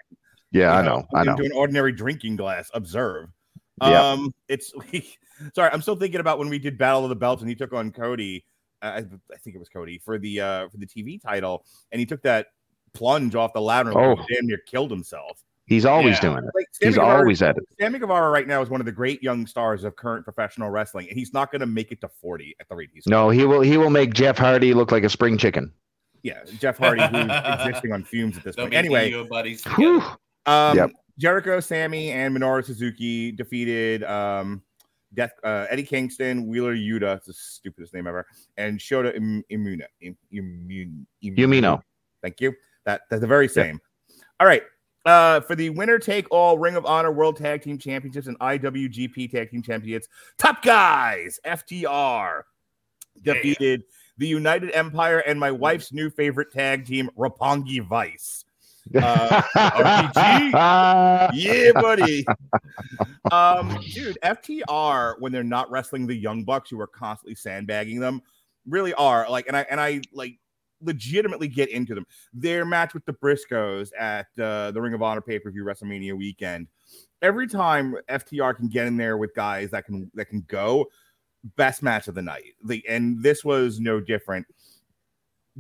[0.52, 1.32] Yeah, I you know, I know.
[1.34, 2.72] Into an ordinary drinking glass.
[2.74, 3.30] Observe.
[3.84, 4.04] Yeah.
[4.04, 4.74] Um, it's
[5.56, 5.70] sorry.
[5.72, 7.92] I'm still thinking about when we did Battle of the Belts and he took on
[7.92, 8.46] Cody.
[8.82, 12.00] Uh, I, I think it was Cody for the uh for the TV title, and
[12.00, 12.48] he took that
[12.94, 14.16] plunge off the ladder and Oh.
[14.16, 15.44] damn near killed himself.
[15.68, 16.22] He's always Yeah.
[16.22, 16.50] doing it.
[16.56, 17.64] Like He's Guevara- always at it.
[17.80, 21.08] Sammy Guevara right now is one of the great young stars of current professional wrestling,
[21.10, 23.06] and he's not going to make it to 40 at the rate he's.
[23.06, 23.62] No, he will.
[23.62, 25.72] He will make Jeff Hardy look like a spring chicken.
[26.24, 27.30] Yeah, Jeff Hardy, who's
[27.68, 28.74] existing on fumes at this They'll point.
[28.74, 30.92] Anyway, Dio buddies Um, Yep.
[31.20, 34.64] Jericho, Sammy, and Minoru Suzuki defeated um,
[35.14, 39.86] Death uh, Eddie Kingston, Wheeler Yuta, it's the stupidest name ever, and Shota Im- Imuna.
[40.02, 41.36] Im- Immun- Im-.
[42.22, 42.54] Thank you.
[42.86, 43.80] That that's the very same.
[44.40, 44.64] All right.
[45.06, 49.32] Uh, for the winner take all Ring of Honor World Tag Team Championships and IWGP
[49.32, 52.42] Tag Team Championships, Top Guys FTR
[53.24, 53.84] defeated
[54.18, 58.44] the United Empire and my wife's new favorite tag team, Roppongi Vice.
[58.96, 59.42] Uh,
[61.34, 62.26] yeah, buddy.
[63.32, 68.22] um, dude, FTR when they're not wrestling the Young Bucks, who are constantly sandbagging them,
[68.68, 70.40] really are like, and I and I like
[70.82, 72.06] legitimately get into them.
[72.34, 76.18] Their match with the Briscoes at uh, the Ring of Honor pay per view WrestleMania
[76.18, 76.68] weekend.
[77.22, 80.88] Every time FTR can get in there with guys that can that can go,
[81.56, 82.54] best match of the night.
[82.64, 84.46] The and this was no different.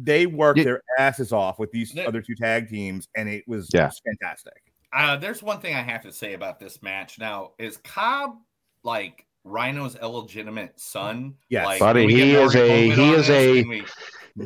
[0.01, 0.63] They worked Yeah.
[0.65, 2.03] their asses off with these Yeah.
[2.07, 3.89] other two tag teams, and it was Yeah.
[4.05, 4.62] fantastic.
[4.93, 7.19] Uh, there's one thing I have to say about this match.
[7.19, 8.35] Now, is Cobb
[8.83, 11.35] like Rhino's illegitimate son?
[11.49, 11.65] Yes.
[11.65, 13.83] like, Buddy, can we get he is a- he is a- we-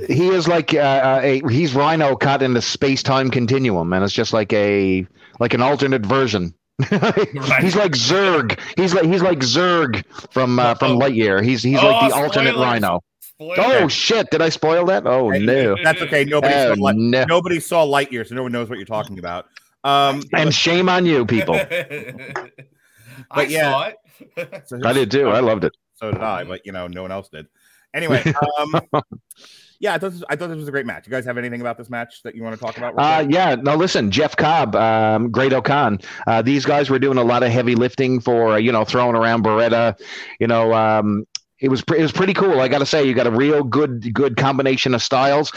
[0.07, 4.03] He is like uh, uh, a he's Rhino caught in the space time continuum, and
[4.03, 5.05] it's just like a
[5.39, 6.53] like an alternate version.
[6.89, 8.59] He's like Zurg.
[8.77, 10.99] He's like he's like Zurg from uh, from Oh.
[10.99, 11.43] Lightyear.
[11.43, 12.81] He's he's Oh, like the alternate spoilers.
[12.81, 12.99] Rhino.
[13.35, 13.55] Spoiler.
[13.57, 14.29] Oh shit!
[14.31, 15.05] Did I spoil that?
[15.07, 15.75] Oh no!
[15.83, 16.23] That's okay.
[16.23, 17.25] Nobody Oh, saw Light- no.
[17.25, 19.47] nobody saw Lightyear, so no one knows what you're talking about.
[19.83, 21.55] Um, And shame on you, people.
[21.71, 22.49] I
[23.35, 23.71] But yeah.
[23.71, 24.63] saw it.
[24.67, 25.29] so- I did too.
[25.29, 25.73] I loved it.
[25.95, 27.47] So did I, but you know, no one else did.
[27.93, 28.23] Anyway,
[28.59, 28.81] um,
[29.79, 31.05] yeah, I thought this, I thought this was a great match.
[31.05, 32.95] You guys have anything about this match that you want to talk about?
[32.95, 33.55] real Uh, yeah.
[33.55, 35.99] No, listen, Jeff Cobb, um, Great-O-Khan.
[36.25, 39.15] Uh, these guys were doing a lot of heavy lifting for uh, you know throwing
[39.15, 39.95] around Beretta.
[40.39, 41.25] You know, um,
[41.63, 42.59] it was it was pretty cool.
[42.59, 45.51] I got to say, you got a real good good combination of styles.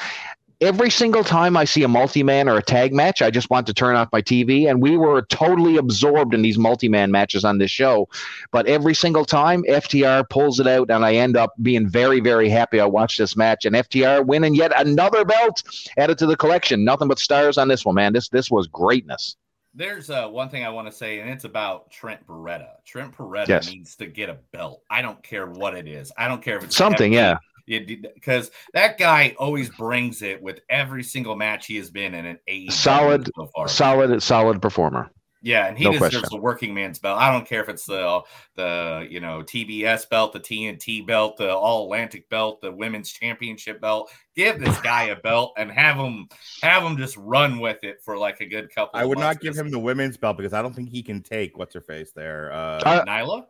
[0.61, 3.75] Every single time I see a multi-man or a tag match, I just want to
[3.75, 4.71] turn off my TV.
[4.71, 8.09] And we were totally absorbed in these multi-man matches on this show.
[8.53, 12.49] But every single time, FTR pulls it out, and I end up being very, very
[12.49, 13.67] happy I watched this match.
[13.67, 15.63] And FTR winning yet another belt
[15.99, 16.85] added to the collection.
[16.85, 18.13] Nothing but stars on this one, man.
[18.13, 19.37] This this was greatness.
[19.77, 22.71] There's uh, one thing I want to say, and it's about Trent Beretta.
[22.87, 23.71] Trent Beretta Yes.
[23.71, 24.83] needs to get a belt.
[24.91, 26.11] I don't care what it is.
[26.17, 27.37] I don't care if it's Something, yeah.
[27.67, 32.39] Because that guy always brings it with every single match he has been in an
[32.49, 33.69] AEW Solid- so far.
[33.69, 35.11] Solid, solid performer.
[35.47, 36.39] Yeah, and he No deserves question.
[36.39, 37.21] a working man's belt.
[37.21, 38.23] I don't care if it's the
[38.57, 43.81] the you know TBS belt, the TNT belt, the All Atlantic belt, the Women's Championship
[43.81, 44.11] belt.
[44.35, 46.27] Give this guy a belt and have him
[46.63, 48.99] have him just run with it for like a good couple.
[48.99, 49.37] I of would months.
[49.37, 51.81] not give him the women's belt because I don't think he can take what's her
[51.81, 52.51] face there.
[52.53, 53.47] Uh, Uh, Nyla.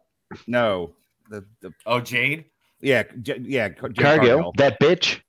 [0.47, 0.95] no,
[1.31, 2.45] the, the Oh, Jade.
[2.83, 4.53] yeah, J- yeah, Car- Jade Cargill, Cargill.
[4.59, 5.21] that bitch.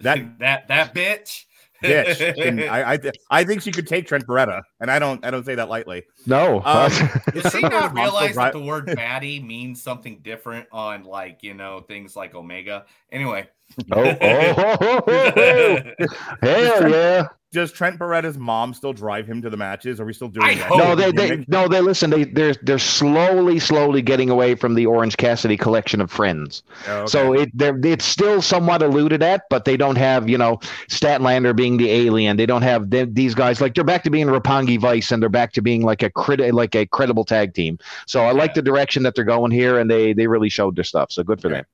[0.00, 1.44] that that that bitch.
[1.84, 2.38] Bitch.
[2.46, 2.98] and I, I,
[3.30, 6.04] I think she could take Trent Beretta, and I don't, I don't say that lightly.
[6.26, 6.62] No.
[6.64, 6.90] Um,
[7.32, 11.80] Does she not realize that the word baddie means something different on like you know
[11.80, 12.86] things like Omega?
[13.10, 13.48] Anyway.
[13.92, 16.06] Oh, oh, oh, oh, oh, oh.
[16.42, 17.28] Hell yeah.
[17.50, 20.00] Does Trent Beretta's mom still drive him to the matches?
[20.00, 20.70] Are we still doing I that?
[20.70, 22.10] No, they, they no, they listen.
[22.10, 26.64] They they're they're slowly, slowly getting away from the Orange Cassidy collection of friends.
[26.88, 27.10] Oh, okay.
[27.10, 31.54] So it they're it's still somewhat alluded at, but they don't have you know Statlander
[31.54, 32.36] being the alien.
[32.36, 35.28] They don't have them, these guys like they're back to being Roppongi Vice, and they're
[35.28, 37.78] back to being like a crit like a credible tag team.
[38.06, 38.54] So I like Yeah.
[38.56, 41.12] the direction that they're going here, and they they really showed their stuff.
[41.12, 41.58] So good for Okay.
[41.58, 41.66] them.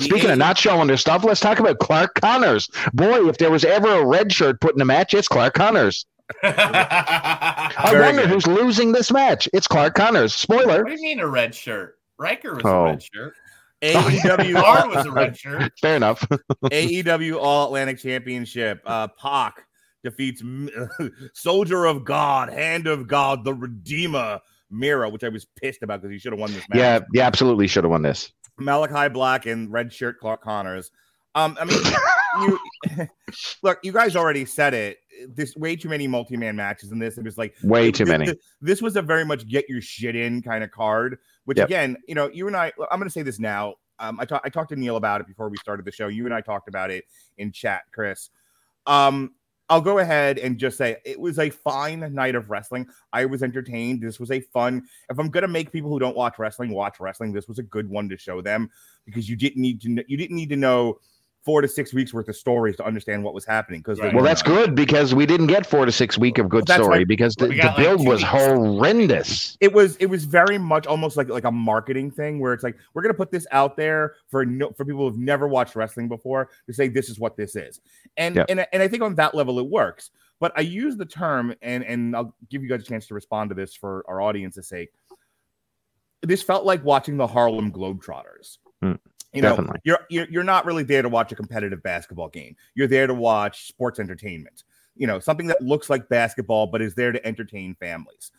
[0.00, 2.68] Speaking of not showing their stuff, let's talk about Clark Connors.
[2.92, 6.06] Boy, if there was ever a red shirt put in a match, it's Clark Connors.
[6.42, 8.30] I Very wonder good.
[8.30, 9.48] who's losing this match.
[9.52, 10.34] It's Clark Connors.
[10.34, 10.82] Spoiler.
[10.82, 11.96] What do you mean a red shirt?
[12.18, 12.70] Riker was Oh.
[12.70, 13.34] a red shirt.
[13.82, 14.54] AEW,
[14.94, 15.72] was a red shirt.
[15.80, 16.20] Fair enough.
[16.64, 18.80] AEW All Atlantic Championship.
[18.86, 19.66] Uh, Pac
[20.02, 20.42] defeats
[21.34, 26.12] Soldier of God, Hand of God, the Redeemer, Miro, which I was pissed about because
[26.12, 26.78] he should have won this match.
[26.78, 28.32] yeah, yeah, absolutely should have won this.
[28.58, 30.90] Malachi Black and red shirt Clark Connors.
[31.34, 31.78] Um, I mean,
[32.96, 33.08] you
[33.62, 34.98] look, you guys already said it.
[35.28, 37.18] There's way too many multi-man matches in this.
[37.18, 38.24] It was like Way too th- many.
[38.26, 41.18] th- This was a very much get your shit in kind of card.
[41.44, 41.66] Which Yep.
[41.68, 42.72] again, you know, you and I.
[42.90, 43.74] I'm going to say this now.
[44.00, 46.08] Um, I, ta- I talked to Neil about it before we started the show.
[46.08, 47.04] You and I talked about it
[47.38, 48.30] in chat, Chris.
[48.86, 49.34] Um,
[49.68, 52.86] I'll go ahead and just say it was a fine night of wrestling.
[53.12, 54.02] I was entertained.
[54.02, 54.82] This was a fun.
[55.08, 57.88] If I'm gonna make people who don't watch wrestling watch wrestling, this was a good
[57.88, 58.70] one to show them
[59.06, 59.88] because you didn't need to.
[59.88, 60.98] Know, you didn't need to know
[61.44, 63.80] four to six weeks worth of stories to understand what was happening.
[63.80, 64.14] Because Right.
[64.14, 67.00] Well, that's good because we didn't get four to six week of good That's story
[67.00, 67.08] right.
[67.08, 68.30] because the, the like, build was weeks.
[68.30, 69.56] horrendous.
[69.60, 72.76] it was it was very much almost like like a marketing thing where it's like
[72.94, 76.48] we're gonna put this out there for no, for people who've never watched wrestling before
[76.66, 77.80] to say this is what this is
[78.16, 78.44] and Yeah.
[78.48, 81.84] and and I think on that level it works but I use the term and
[81.84, 84.90] and I'll give you guys a chance to respond to this for our audience's sake
[86.22, 88.98] this felt like watching the Harlem Globetrotters Mm,
[89.34, 89.80] you know definitely.
[89.84, 93.14] you're, you're you're not really there to watch a competitive basketball game you're there to
[93.14, 94.62] watch sports entertainment
[94.96, 98.30] you know something that looks like basketball but is there to entertain families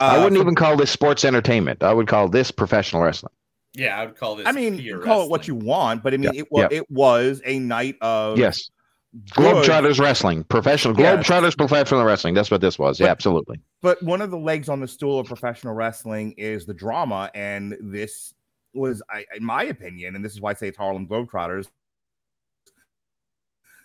[0.00, 1.82] I Uh, wouldn't for- even call this sports entertainment.
[1.82, 3.32] I would call this professional wrestling.
[3.74, 4.46] Yeah, I would call this.
[4.46, 6.68] I mean, you pure call it what you want, but I mean, Yeah, it was
[6.70, 6.78] yeah.
[6.78, 8.70] it was a night of Yes.
[9.34, 10.44] good- Globetrotters wrestling.
[10.44, 11.26] Professional Yes.
[11.26, 12.34] Globetrotters professional wrestling.
[12.34, 13.00] That's what this was.
[13.00, 13.58] Yeah, absolutely.
[13.82, 17.76] But one of the legs on the stool of professional wrestling is the drama, and
[17.80, 18.34] this
[18.78, 21.68] was, I, in my opinion, and this is why I say it's Harlem Globetrotters.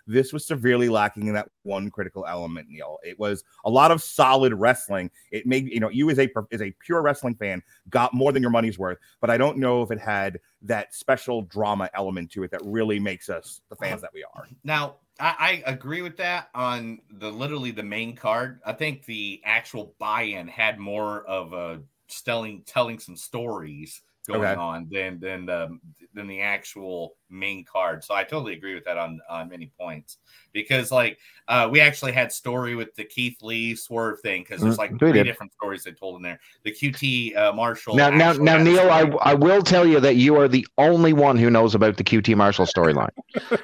[0.08, 2.68] this was severely lacking in that one critical element.
[2.70, 5.10] Neil, it was a lot of solid wrestling.
[5.32, 8.42] It made you know you as a as a pure wrestling fan got more than
[8.42, 12.44] your money's worth, but I don't know if it had that special drama element to
[12.44, 14.48] it that really makes us the fans that we are.
[14.64, 18.60] Now, I, I agree with that on the literally the main card.
[18.66, 24.56] I think the actual buy-in had more of a telling telling some stories going Okay.
[24.56, 25.78] on than than the
[26.14, 28.04] than the actual main card.
[28.04, 30.18] So I totally agree with that on on many points
[30.54, 34.76] because like uh we actually had story with the Keith Lee swerve thing because there's
[34.76, 35.24] Mm, like we three did.
[35.26, 36.40] different stories they told in there.
[36.64, 39.02] The QT uh, Marshall Now, now, now, Neil, I.
[39.22, 42.36] I will tell you that you are the only one who knows about the QT
[42.36, 43.10] Marshall storyline.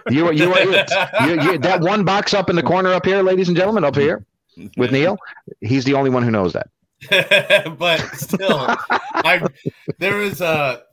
[0.09, 0.91] You are, you are it.
[1.25, 3.95] You, you, that one box up in the corner up here, ladies and gentlemen, up
[3.95, 4.25] here
[4.77, 5.17] with Neil.
[5.61, 6.67] He's the only one who knows that.
[7.09, 9.41] but still, I
[9.99, 10.83] there was a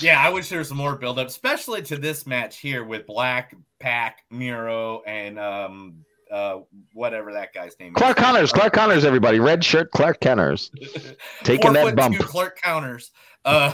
[0.00, 0.20] yeah.
[0.20, 3.54] I wish there was some more build up, especially to this match here with Black
[3.80, 6.58] Pack, Miro, and um uh
[6.92, 7.88] whatever that guy's name.
[7.88, 7.94] Is.
[7.96, 8.24] Clark is.
[8.24, 10.70] Connors, Clark Connors, everybody, red shirt, Clark Connors,
[11.42, 12.18] taking that bump.
[12.18, 13.10] Clark counters.
[13.44, 13.72] Uh,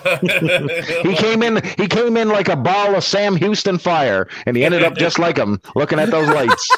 [1.02, 4.64] He came in, he came in like a ball of Sam Houston fire, and he
[4.64, 6.68] ended up just like him, looking at those lights.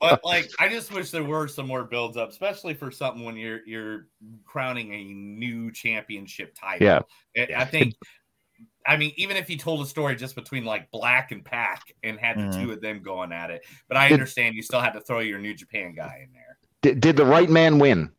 [0.00, 3.36] But like I just wish there were some more builds up, especially for something when
[3.36, 4.06] you're you're
[4.44, 6.86] crowning a new championship title.
[6.86, 7.00] Yeah.
[7.36, 7.94] I- I think
[8.86, 12.18] I mean, even if you told a story just between like Black and Pack and
[12.20, 12.62] had the Mhm.
[12.62, 15.18] two of them going at it, but I Did- understand you still had to throw
[15.20, 16.56] your New Japan guy in there.
[16.82, 18.12] Did, did the right man win?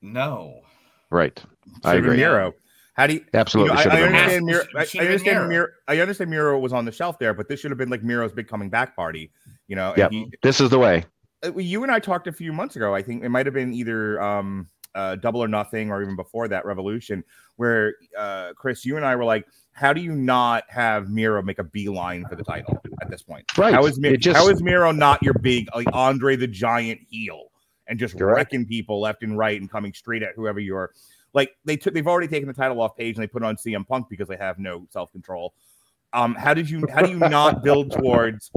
[0.00, 0.62] No.
[1.10, 1.40] Right.
[1.84, 2.16] I Should've agree.
[2.16, 2.52] Miro.
[2.94, 3.20] How do you?
[3.20, 3.74] You Absolutely.
[3.74, 4.64] know, I, I understand Miro.
[4.76, 5.48] I, I understand Miro.
[5.48, 5.66] Miro.
[5.88, 8.32] I understand Miro was on the shelf there, but this should have been like Miro's
[8.32, 9.30] big coming back party.
[9.68, 10.10] You know, and Yep.
[10.10, 11.04] he- This is the way.
[11.44, 12.94] uh, you and I talked a few months ago.
[12.94, 16.48] I think it might have been either um, uh, Double or Nothing, or even before
[16.48, 17.24] that Revolution,
[17.56, 21.58] where uh, Chris, you and I were like, "How do you not have Miro make
[21.58, 23.46] a beeline for the title at this point?
[23.56, 23.72] Right.
[23.72, 27.00] How is Mi- It just- how is Miro not your big like Andre the Giant
[27.08, 27.44] heel
[27.86, 28.36] and just Correct.
[28.36, 30.92] wrecking people left and right and coming straight at whoever you're?"
[31.34, 33.56] Like they took, they've already taken the title off page and they put it on
[33.56, 35.54] CM Punk because they have no self control.
[36.12, 36.86] Um, how did you?
[36.92, 38.50] How do you not build towards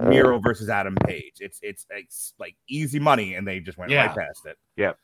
[0.00, 1.34] Miro versus Adam Page?
[1.40, 4.06] It's it's it's like easy money, and they just went Yeah.
[4.06, 4.56] right past it.
[4.76, 4.96] Yep.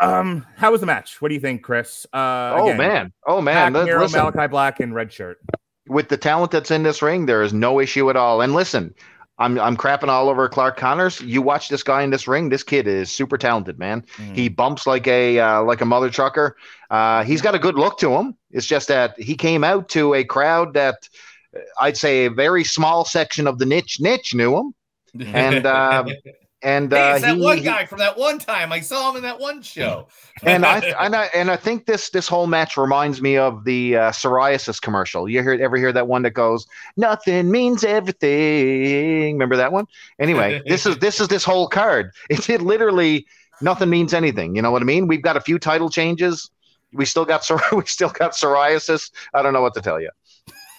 [0.00, 1.22] Um, how was the match?
[1.22, 2.04] What do you think, Chris?
[2.12, 3.12] Uh, Oh again, man.
[3.26, 3.72] Oh man.
[3.72, 5.38] Pac, Miro, listen, Malachi Black, and red shirt.
[5.86, 8.40] with the talent that's in this ring, there is no issue at all.
[8.40, 8.94] And listen,
[9.38, 11.20] I'm I'm crapping all over Clark Connors.
[11.20, 12.50] You watch this guy in this ring.
[12.50, 14.02] This kid is super talented, man.
[14.16, 14.34] Mm-hmm.
[14.34, 16.56] He bumps like a uh, like a mother trucker.
[16.90, 18.36] Uh, he's got a good look to him.
[18.50, 21.08] It's just that he came out to a crowd that
[21.54, 24.74] uh, I'd say a very small section of the niche niche knew him.
[25.32, 26.04] And, uh,
[26.64, 28.72] And hey, uh, that he- one guy from that one time.
[28.72, 30.08] I saw him in that one show.
[30.42, 33.96] and I and I and I think this this whole match reminds me of the
[33.96, 35.28] uh, psoriasis commercial.
[35.28, 39.86] You hear ever hear that one that goes, "Nothing means everything." Remember that one?
[40.18, 42.10] Anyway, this is this is this whole card.
[42.30, 43.26] It's it literally
[43.60, 44.56] nothing means anything.
[44.56, 45.06] You know what I mean?
[45.06, 46.50] We've got a few title changes.
[46.94, 49.10] We still got we still got psoriasis.
[49.34, 50.10] I don't know what to tell you.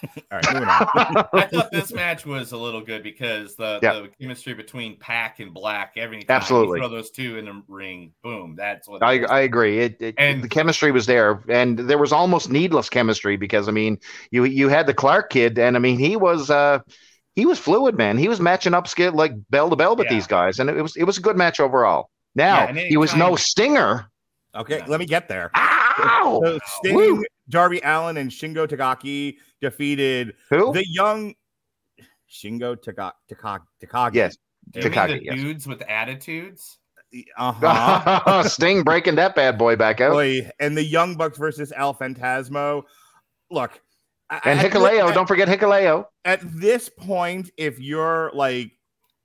[0.31, 0.87] All right, moving on.
[1.33, 3.93] I thought this match was a little good because the, Yeah.
[3.93, 6.79] the chemistry between Pack and Black, every time Absolutely.
[6.79, 9.01] you throw those two in the ring, boom, that's what.
[9.03, 9.23] I.
[9.23, 9.79] I agree.
[9.79, 13.71] It, it And- the chemistry was there, and there was almost needless chemistry because I
[13.71, 13.97] mean,
[14.31, 16.79] you you had the Clark kid, and I mean, he was uh
[17.35, 18.17] he was fluid, man.
[18.17, 20.13] He was matching up skill like bell to bell with Yeah.
[20.15, 22.09] these guys, and it was it was a good match overall.
[22.35, 24.07] Now Yeah, he was no stinger.
[24.53, 25.51] Okay, let me get there.
[25.99, 26.41] Ow!
[26.43, 27.23] So Sting, Woo!
[27.49, 30.73] Darby Allin, and Shingo Takagi defeated Who?
[30.73, 31.35] the young
[32.29, 34.15] Shingo Taka- Taka- Takagi.
[34.15, 34.37] Yes.
[34.71, 35.35] Do you mean Takagi, the yes.
[35.35, 36.79] dudes with attitudes.
[37.37, 38.43] Uh-huh.
[38.47, 40.13] Sting breaking that bad boy back out.
[40.13, 42.83] Boy, and the Young Bucks versus El Fantasmo.
[43.51, 43.79] Look,
[44.43, 46.07] And at Hikuleo, at- don't forget Hikuleo.
[46.25, 48.71] at this point, if you're like,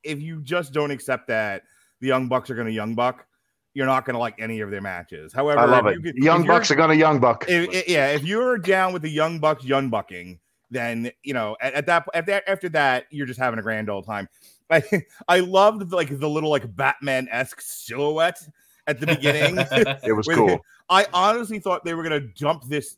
[0.05, 1.63] if you just don't accept that
[2.01, 3.27] the Young Bucks are going to Young Buck,
[3.75, 5.33] you're not going to like any of their matches.
[5.33, 6.03] However, I love it.
[6.03, 7.45] could- Young Bucks are gonna Young Buck.
[7.49, 10.39] if, if- yeah, if you're down with the Young Bucks Young Bucking,
[10.73, 13.91] then you know at, at that at that after that you're just having a grand
[13.91, 14.29] old time.
[14.71, 14.83] I
[15.29, 18.39] I loved like the little like Batman esque silhouette
[18.87, 19.59] at the beginning.
[20.05, 20.61] It was cool.
[20.89, 22.97] I honestly thought they were gonna jump this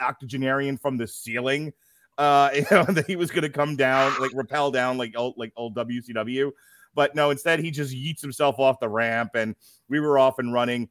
[0.00, 1.72] octogenarian from the ceiling.
[2.18, 5.52] Uh, you know that he was gonna come down, like rappel down, like old like
[5.56, 6.50] old WCW.
[6.94, 9.54] But no, instead he just yeets himself off the ramp, and
[9.88, 10.88] we were off and running.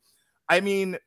[0.49, 0.97] I mean,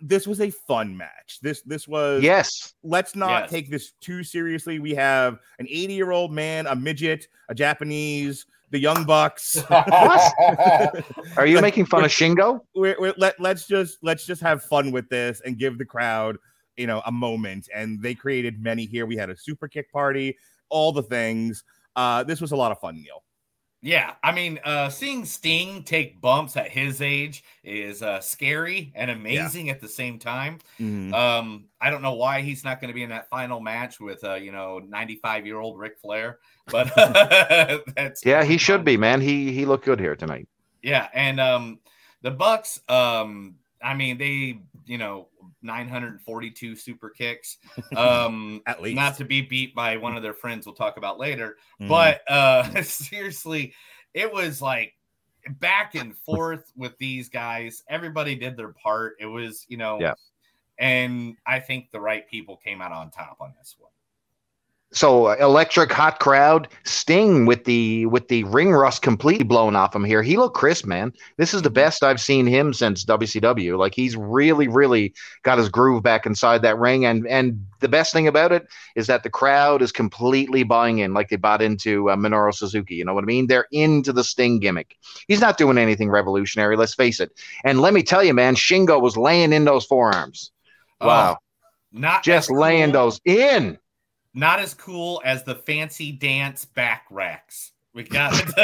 [0.00, 1.38] this was a fun match.
[1.42, 2.74] This this was Yes.
[2.84, 3.50] let's not Yes.
[3.50, 4.78] take this too seriously.
[4.78, 9.56] We have an 80 year old man, a midget, a Japanese, the Young Bucks.
[9.70, 12.60] Are you making fun of Shingo?
[12.74, 16.36] we're, we're- let, let's just let's just have fun with this and give the crowd
[16.76, 19.04] you know, a moment, and they created many here.
[19.04, 20.36] We had a super kick party,
[20.68, 21.64] all the things.
[21.96, 23.24] Uh, this was a lot of fun, Neil.
[23.80, 29.08] Yeah, I mean, uh, seeing Sting take bumps at his age is uh, scary and
[29.08, 30.58] amazing at the same time.
[30.80, 31.12] Mhm.
[31.14, 34.24] Um, I don't know why he's not going to be in that final match with,
[34.24, 36.92] uh, you know, 95 year old Ric Flair, but
[37.94, 39.20] that's Yeah, he should be, man.
[39.20, 40.48] He he looked good here tonight.
[40.82, 41.78] Yeah, and um,
[42.22, 45.28] the Bucks, um, I mean, they, you know,
[45.62, 47.58] 942 super kicks.
[47.96, 48.96] Um, At least.
[48.96, 50.66] not to be beat by one of their friends.
[50.66, 51.56] We'll talk about later.
[51.80, 51.88] Mhm.
[51.88, 53.74] But uh, seriously,
[54.14, 54.94] it was like
[55.60, 57.82] back and forth with these guys.
[57.88, 59.16] Everybody did their part.
[59.20, 60.14] It was, you know, Yeah.
[60.80, 63.90] And I think the right people came out on top on this one.
[64.90, 69.94] So uh, electric hot crowd, Sting with the with the ring rust completely blown off
[69.94, 70.22] him here.
[70.22, 71.12] He looked crisp, man.
[71.36, 73.76] This is the best I've seen him since WCW.
[73.76, 77.04] Like he's really, really got his groove back inside that ring.
[77.04, 81.12] And and the best thing about it is that the crowd is completely buying in,
[81.12, 82.94] like they bought into uh, Minoru Suzuki.
[82.94, 83.46] You know what I mean?
[83.46, 84.96] They're into the Sting gimmick.
[85.26, 86.76] He's not doing anything revolutionary.
[86.76, 87.30] Let's face it.
[87.62, 90.50] And let me tell you, man, Shingo was laying in those forearms.
[90.98, 91.36] Wow, Oh,
[91.92, 93.78] not just laying those in.
[94.34, 97.72] Not as cool as the fancy dance back racks.
[97.94, 98.32] We got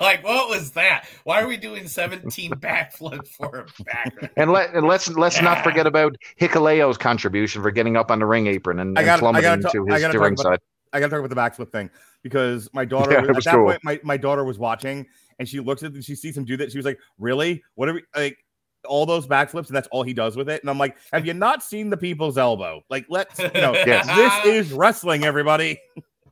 [0.00, 1.06] like what was that?
[1.24, 4.32] Why are we doing 17 backflips for a back rack?
[4.36, 8.26] And let and let's let's not forget about Hikuleo's contribution for getting up on the
[8.26, 10.18] ring apron and, I and gotta- I plummeting gotta to ta- I his gotta to
[10.18, 11.88] talk about- I gotta talk about the backflip thing
[12.22, 13.66] because my daughter Yeah, was, it at was that cool.
[13.66, 15.06] point my, my daughter was watching
[15.38, 16.72] and she looks at she sees him do that.
[16.72, 17.62] She was like, Really?
[17.76, 18.38] What are we like
[18.88, 20.62] all those backflips and that's all he does with it?
[20.62, 22.82] And I'm like, Have you not seen the people's elbow?
[22.90, 24.06] Like, let's you know, Yes.
[24.44, 25.80] this is wrestling, everybody.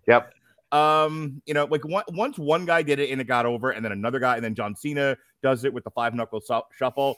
[0.06, 0.32] Yep.
[0.72, 3.84] Um, you know, like one, once one guy did it and it got over, and
[3.84, 7.16] then another guy, and then John Cena does it with the five knuckle su- shuffle.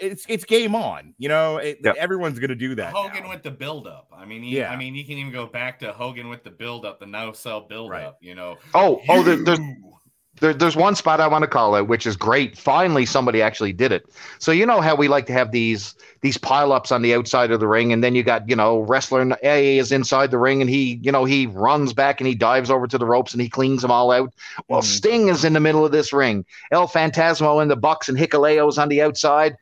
[0.00, 1.12] It's it's game on.
[1.18, 1.96] You know, it, Yep.
[1.96, 2.92] everyone's gonna do that.
[2.92, 3.30] Hogan now.
[3.30, 4.06] with the build up.
[4.16, 4.70] I mean, he, Yeah.
[4.70, 7.32] I mean, you can even go back to Hogan with the build up, the no
[7.32, 8.04] sell build Right.
[8.04, 8.18] up.
[8.20, 9.98] You know, Oh, oh, there, there's You!
[10.42, 12.58] There, there's one spot I want to call it, which is great.
[12.58, 14.06] Finally, somebody actually did it.
[14.40, 17.60] So you know how we like to have these these pileups on the outside of
[17.60, 20.68] the ring, and then you got you know wrestler A is inside the ring, and
[20.68, 23.48] he you know he runs back and he dives over to the ropes and he
[23.48, 24.34] cleans them all out.
[24.68, 24.84] Well, Mhm.
[24.86, 26.44] Sting is in the middle of this ring.
[26.72, 29.56] El Fantasmo in the Bucks and Hikuleo's on the outside.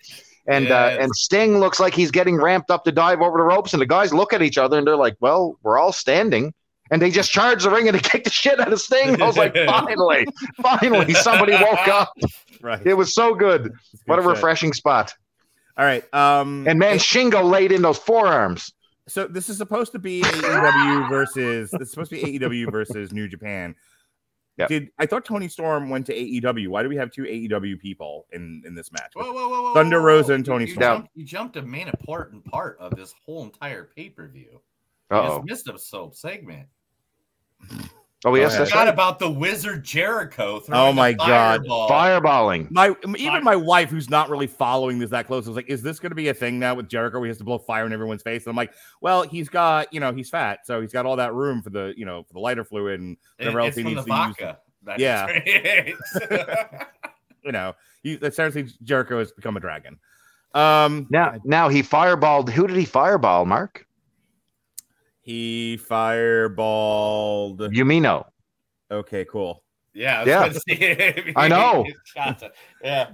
[0.47, 3.75] And uh, and Sting looks like he's getting ramped up to dive over the ropes,
[3.75, 6.55] and the guys look at each other and they're like, "Well, we're all standing."
[6.91, 9.21] And they just charged the ring and they kicked the shit out of Sting.
[9.23, 10.27] I was like, finally,
[10.61, 12.13] finally, somebody woke up.
[12.63, 12.85] right.
[12.85, 13.67] It was so good.
[13.93, 14.37] It's What a good shit.
[14.37, 15.15] refreshing spot.
[15.77, 16.03] All right.
[16.15, 18.73] Um, And man, Shingo laid in those forearms.
[19.09, 23.13] so this is supposed to be AEW versus this is supposed to be AEW versus
[23.13, 23.75] New Japan.
[24.59, 24.69] Yep.
[24.69, 26.69] Did I thought Toni Storm went to AEW?
[26.69, 29.13] Why do we have two AEW people in in this match?
[29.15, 30.35] Whoa, whoa, whoa, whoa, Thunder whoa, Rosa whoa.
[30.35, 30.83] and Toni you, Storm.
[30.97, 34.61] Jumped, you jumped a main important part of this whole entire pay per view.
[35.11, 35.23] Uh-oh.
[35.23, 36.67] You just missed a soap segment.
[38.27, 38.93] Oh, yes, that's Forgot right.
[38.93, 40.61] about the Wizard Jericho.
[40.61, 41.65] throwing Oh a my God.
[41.65, 42.71] Fireballing.
[42.71, 45.99] My even my wife, who's not really following this that close, was like, "Is this
[45.99, 47.19] going to be a thing now with Jericho?
[47.19, 49.91] Where he has to blow fire in everyone's face?" And I'm like, "Well, he's got
[49.91, 52.35] you know he's fat, so he's got all that room for the you know for
[52.35, 54.57] the lighter fluid and It- whatever else it's he from needs the to use.
[54.85, 56.85] that Yeah.
[57.43, 59.99] You know, he essentially Jericho has become a dragon."
[60.53, 62.51] Um, Now, now he fireballed.
[62.51, 63.87] Who did he fireball, Mark?
[65.31, 67.59] He fireballed.
[67.61, 68.27] Umino.
[68.91, 69.63] Okay, cool.
[69.95, 70.49] yeah, Yeah.
[70.49, 71.87] was gonna I know.
[72.83, 73.11] Yeah.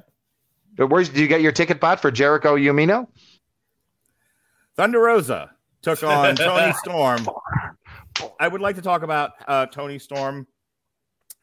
[0.78, 3.08] But where's do you get your ticket bot for Jericho Yumino?
[4.76, 5.50] Thunder Rosa
[5.82, 7.28] took on Toni Storm.
[8.40, 10.46] I would like to talk about uh, Toni Storm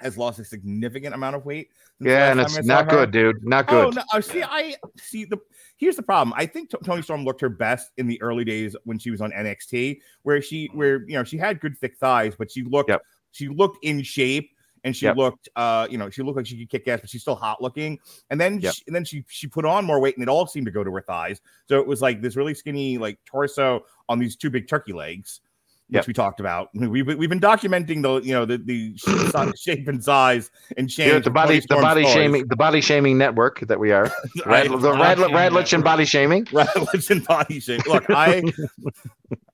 [0.04, 1.70] has lost a significant amount of weight.
[2.00, 3.44] Yeah, and it's not good, dude.
[3.44, 3.96] Not Oh good.
[3.96, 4.04] no!
[4.14, 5.38] uh, See, I see the.
[5.78, 6.34] Here's the problem.
[6.38, 9.32] I think Toni Storm looked her best in the early days when she was on
[9.32, 13.02] NXT, where she, where you know, she had good thick thighs, but she looked, Yep.
[13.32, 14.50] she looked in shape,
[14.84, 15.18] and she Yep.
[15.18, 17.62] looked, uh, you know, she looked like she could kick ass, but she's still hot
[17.62, 18.00] looking.
[18.30, 18.74] And then, Yep.
[18.76, 20.84] she, and then she she put on more weight, and it all seemed to go
[20.84, 21.42] to her thighs.
[21.68, 25.42] So it was like this really skinny, like torso on these two big turkey legs.
[25.90, 26.08] Which Yep.
[26.08, 26.70] we talked about.
[26.74, 28.96] We've we've been documenting the you know the the
[29.58, 31.26] shape, and size and change.
[31.26, 34.06] The body, the body shaming, the body shaming network that we are.
[34.46, 34.70] Right?
[34.70, 36.46] Rad, the Body Rad, shaming Radlich and body shaming.
[36.46, 37.86] Radlich and body shape.
[37.86, 38.44] Look, I,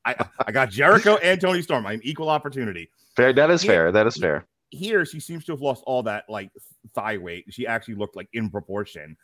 [0.06, 0.16] I,
[0.46, 1.86] I got Jericho and Toni Storm.
[1.88, 2.90] I'm equal opportunity.
[3.16, 3.34] Fair.
[3.34, 3.72] That is Yeah.
[3.72, 3.92] fair.
[3.92, 4.46] That is fair.
[4.70, 6.52] Here, she seems to have lost all that like
[6.94, 7.46] thigh weight.
[7.50, 9.18] She actually looked like in proportion,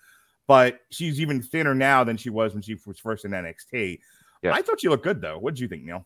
[0.48, 4.00] but she's even thinner now than she was when she was first in NXT.
[4.42, 4.54] Yeah.
[4.54, 5.38] I thought she looked good though.
[5.38, 6.06] What did you think, Neil?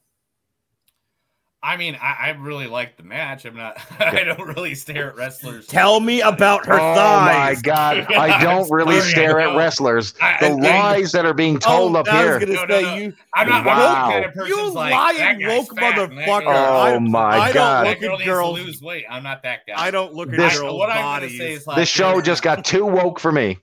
[1.62, 3.44] I mean, I, I really like the match.
[3.46, 3.78] I'm not.
[4.00, 5.68] I don't really stare at wrestlers.
[5.68, 6.98] Tell me about her oh thighs.
[6.98, 7.56] oh thighs.
[7.58, 8.08] my god!
[8.10, 10.14] Yeah, I don't I'm really stare I at wrestlers.
[10.22, 12.40] I- The I- lies that are being oh, told Oh, up I here.
[12.40, 12.96] was gonna No, no, say no.
[12.96, 13.14] you.
[13.34, 13.76] I'm not Wow.
[13.78, 14.10] wow.
[14.12, 16.44] kind of You who's like lying woke fat motherfucker.
[16.48, 18.60] Oh I, my I don't look at girls.
[18.60, 19.06] lose weight.
[19.10, 19.74] I'm not that guy.
[19.76, 21.38] I don't look at This- girls' what I'm bodies.
[21.38, 23.58] say is like This show just got too woke for me.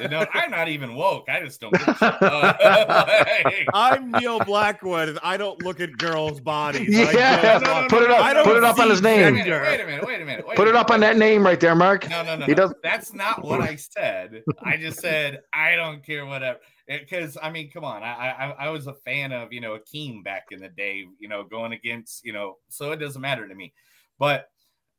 [0.00, 1.28] You know, I'm not even woke.
[1.28, 1.72] I just don't.
[1.72, 2.22] Give a shit.
[2.22, 2.54] Uh,
[3.44, 6.96] like- I'm Neil Blackwood, and I don't look at girls' bodies.
[6.98, 8.20] I Yeah, don't- No, no, no, put it up.
[8.24, 9.34] I don't put it up on his see wait a name.
[9.34, 9.62] minute.
[9.62, 10.06] Wait a minute.
[10.06, 10.46] Wait a minute.
[10.46, 12.08] Wait Put a it up on that name right there, Mark.
[12.08, 12.46] No, no, no.
[12.46, 12.68] He no.
[12.68, 14.42] does- That's not what I said.
[14.62, 16.58] I just said I don't care whatever.
[16.88, 18.02] Because I mean, come on.
[18.02, 21.04] I, I I was a fan of you know Akeem back in the day.
[21.18, 23.72] You know, going against you know, so it doesn't matter to me.
[24.18, 24.46] But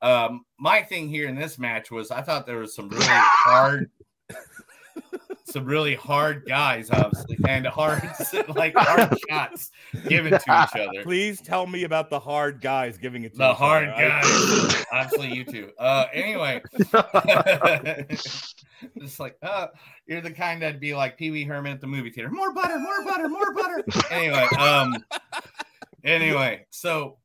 [0.01, 3.89] um, my thing here in this match was I thought there was some really hard,
[5.47, 8.03] some really hard guys, obviously, and hard
[8.55, 9.71] like hard shots
[10.07, 11.03] given to each other.
[11.03, 14.09] Please tell me about the hard guys giving it to The each hard other.
[14.09, 14.85] Guys.
[14.91, 15.71] Obviously, you two.
[15.79, 16.61] Uh, anyway,
[18.99, 19.67] just like, uh,
[20.05, 22.29] you're the kind that'd be like Pee Wee Herman at the movie theater.
[22.29, 23.83] More butter, more butter, more butter.
[24.11, 24.95] anyway, um,
[26.03, 27.17] anyway, so,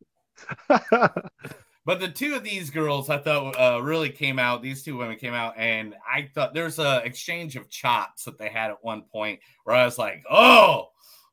[1.85, 4.63] but the two of these girls I thought uh, really came out.
[4.63, 8.49] These two women came out, and I thought there's a exchange of chops that they
[8.49, 10.89] had at one point where I was like, oh,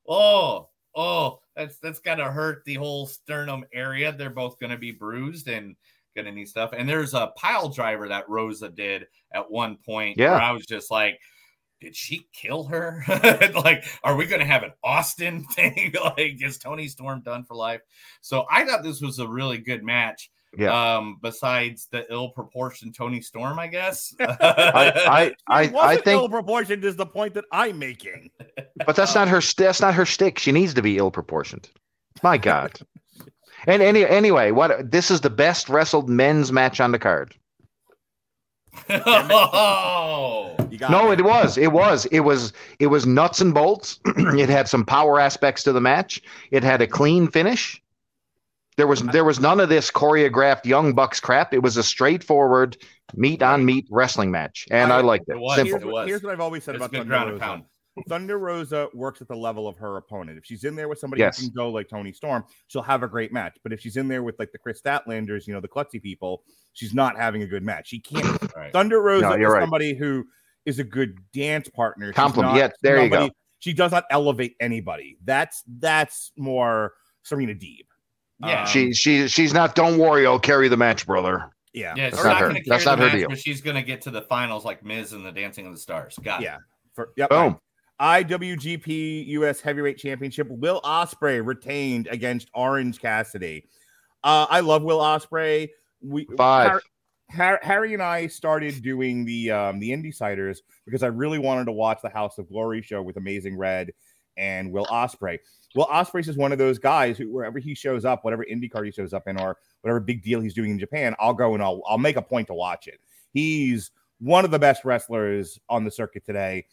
[0.08, 4.12] oh, oh, that's that's gotta hurt the whole sternum area.
[4.12, 5.76] They're both gonna be bruised and
[6.16, 6.72] gonna need stuff.
[6.76, 10.32] And there's a pile driver that Rosa did at one point Yeah.
[10.32, 11.20] where I was just like,
[11.82, 13.04] did she kill her?
[13.64, 15.93] like, are we gonna have an Austin thing?
[16.04, 17.82] like, is Toni Storm done for life?
[18.22, 20.32] So I thought this was a really good match.
[20.58, 20.97] Yeah.
[20.97, 24.16] Um, besides the ill proportioned Toni Storm, I guess.
[24.20, 28.32] I, I, I, I wasn't think, ill proportioned is the point that I'm making.
[28.86, 29.41] but that's not her.
[29.58, 30.39] That's not her stick.
[30.39, 31.70] She needs to be ill proportioned.
[32.24, 32.80] My God.
[33.68, 37.36] And any anyway, what this is the best wrestled men's match on the card.
[38.89, 40.56] oh,
[40.89, 41.14] No, me.
[41.14, 41.58] it was.
[41.58, 42.06] It was.
[42.06, 42.54] It was.
[42.80, 44.00] It was nuts and bolts.
[44.06, 46.22] it had some power aspects to the match.
[46.52, 47.82] It had a clean finish.
[48.80, 51.53] There was there was none of this choreographed young bucks crap.
[51.53, 52.77] It was a straightforward
[53.13, 55.34] meat on meat wrestling match, and I, I- liked it.
[55.34, 55.55] it was.
[55.57, 55.71] Simple.
[55.73, 56.07] Here's It what, was.
[56.07, 57.39] here's what I've always said It's about Thunder ground Rosa.
[57.41, 57.63] pound.
[58.07, 60.38] Thunder Rosa works at the level of her opponent.
[60.38, 61.38] If she's in there with somebody Yes.
[61.41, 63.57] who can go like Toni Storm, she'll have a great match.
[63.63, 66.43] But if she's in there with like the Kris Statlanders, you know, the klutzy people,
[66.71, 67.89] she's not having a good match.
[67.89, 68.55] She can't.
[68.55, 68.71] Right.
[68.71, 69.61] Thunder Rosa No, is right.
[69.61, 70.25] somebody who
[70.65, 72.13] is a good dance partner.
[72.13, 73.30] Compliment- yeah, there you go.
[73.59, 75.17] She does not elevate anybody.
[75.25, 77.84] That's that's more Serena Deeb.
[78.42, 78.62] Yeah.
[78.62, 79.76] Um, She she she's not.
[79.76, 81.52] Don't worry, I'll carry the match, brother.
[81.74, 82.46] yeah, Yeah, That's she's not not her.
[82.50, 83.30] going to carry That's the not her deal.
[83.30, 85.80] but she's going to get to the finals like Miz and the Dancing of the
[85.80, 86.18] Stars.
[86.24, 86.46] Got it.
[86.46, 86.58] Yeah.
[86.94, 87.58] For, yep, Boom.
[88.00, 90.48] IWGP US Heavyweight Championship.
[90.50, 93.66] Will Ospreay retained against Orange Cassidy.
[94.24, 95.70] Uh, I love Will Ospreay.
[96.02, 96.70] We Five.
[96.72, 96.82] Har-
[97.32, 101.66] Har- Harry and I started doing the um, the Indie Ciders because I really wanted
[101.66, 103.92] to watch the House of Glory show with Amazing Red
[104.40, 105.38] and Will Ospreay.
[105.76, 108.86] Will Ospreay is one of those guys who wherever he shows up, whatever indie card
[108.86, 111.62] he shows up in, or whatever big deal he's doing in Japan, I'll go and
[111.62, 113.00] I'll I'll make a point to watch it.
[113.34, 116.66] He's one of the best wrestlers on the circuit today.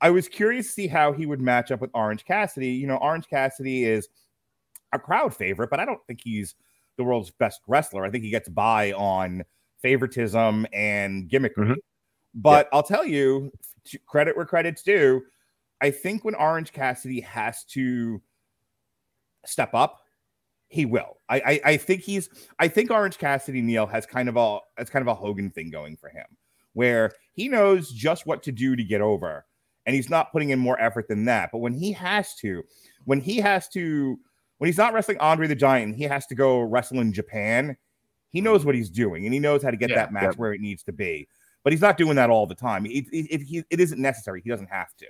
[0.00, 2.72] I was curious to see how he would match up with Orange Cassidy.
[2.72, 4.08] You know, Orange Cassidy is
[4.92, 6.56] a crowd favorite, but I don't think he's
[6.96, 8.04] the world's best wrestler.
[8.04, 9.44] I think he gets by on
[9.80, 11.68] favoritism and gimmickry.
[11.68, 11.76] Mhm.
[12.34, 13.52] But I'll tell you,
[14.06, 15.22] credit where credit's due.
[15.82, 18.22] I think when Orange Cassidy has to
[19.44, 19.98] step up,
[20.68, 21.18] he will.
[21.28, 24.90] I, I I think he's I think Orange Cassidy Neil has kind of a it's
[24.90, 26.24] kind of a Hogan thing going for him,
[26.72, 29.44] where he knows just what to do to get over,
[29.84, 31.50] and he's not putting in more effort than that.
[31.52, 32.62] But when he has to,
[33.04, 34.18] when he has to,
[34.58, 37.76] when he's not wrestling Andre the Giant, and he has to go wrestle in Japan,
[38.30, 40.36] he knows what he's doing, and he knows how to get Yeah, that match yeah.
[40.36, 41.28] where it needs to be.
[41.64, 42.86] But he's not doing that all the time.
[42.86, 44.40] It, it, it, it isn't necessary.
[44.42, 45.06] He doesn't have to.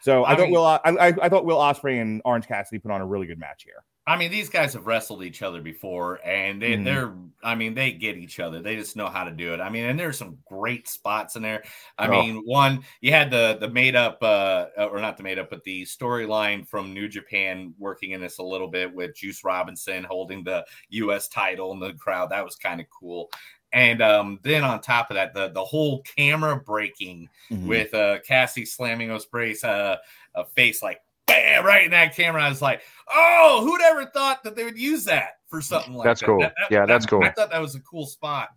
[0.00, 2.78] So I, I thought mean- Will I, I, I thought Will Ospreay and Orange Cassidy
[2.78, 3.84] put on a really good match here.
[4.06, 6.84] I mean, these guys have wrestled each other before, and they, Mhm.
[6.84, 8.62] they're, I mean, they get each other.
[8.62, 9.60] They just know how to do it.
[9.60, 11.62] I mean, and there's some great spots in there.
[11.98, 12.10] I Oh.
[12.12, 15.62] mean, one, you had the the made up, uh, or not the made up, but
[15.64, 20.42] the storyline from New Japan working in this a little bit with Juice Robinson holding
[20.42, 21.28] the U.S.
[21.28, 22.30] title in the crowd.
[22.30, 23.30] That was kind of cool.
[23.72, 27.66] And um, then on top of that, the the whole camera breaking Mm-hmm.
[27.66, 29.96] with uh Cassie slamming Ospreay's uh,
[30.34, 32.42] uh face like bam right in that camera.
[32.44, 36.04] I was like, oh, who'd ever thought that they would use that for something like
[36.04, 36.26] That's that?
[36.26, 36.40] cool.
[36.40, 37.22] That- that- Yeah, that's cool.
[37.24, 38.50] I thought that was a cool spot.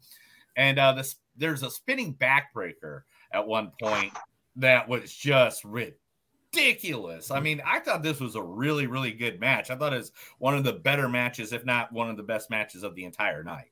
[0.58, 4.12] And uh this there's a spinning backbreaker at one point
[4.58, 7.32] that was just ridiculous.
[7.32, 9.72] I mean, I thought this was a really, really good match.
[9.72, 12.50] I thought it was one of the better matches, if not one of the best
[12.50, 13.72] matches of the entire night.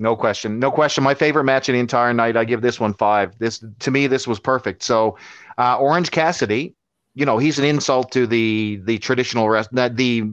[0.00, 0.58] No question.
[0.58, 1.04] No question.
[1.04, 2.36] My favorite match of the entire night.
[2.36, 3.38] I give this one five.
[3.38, 4.82] This to me, this was perfect.
[4.82, 5.18] So,
[5.58, 6.74] uh, Orange Cassidy,
[7.14, 9.68] you know, he's an insult to the the traditional rest.
[9.72, 10.24] That the,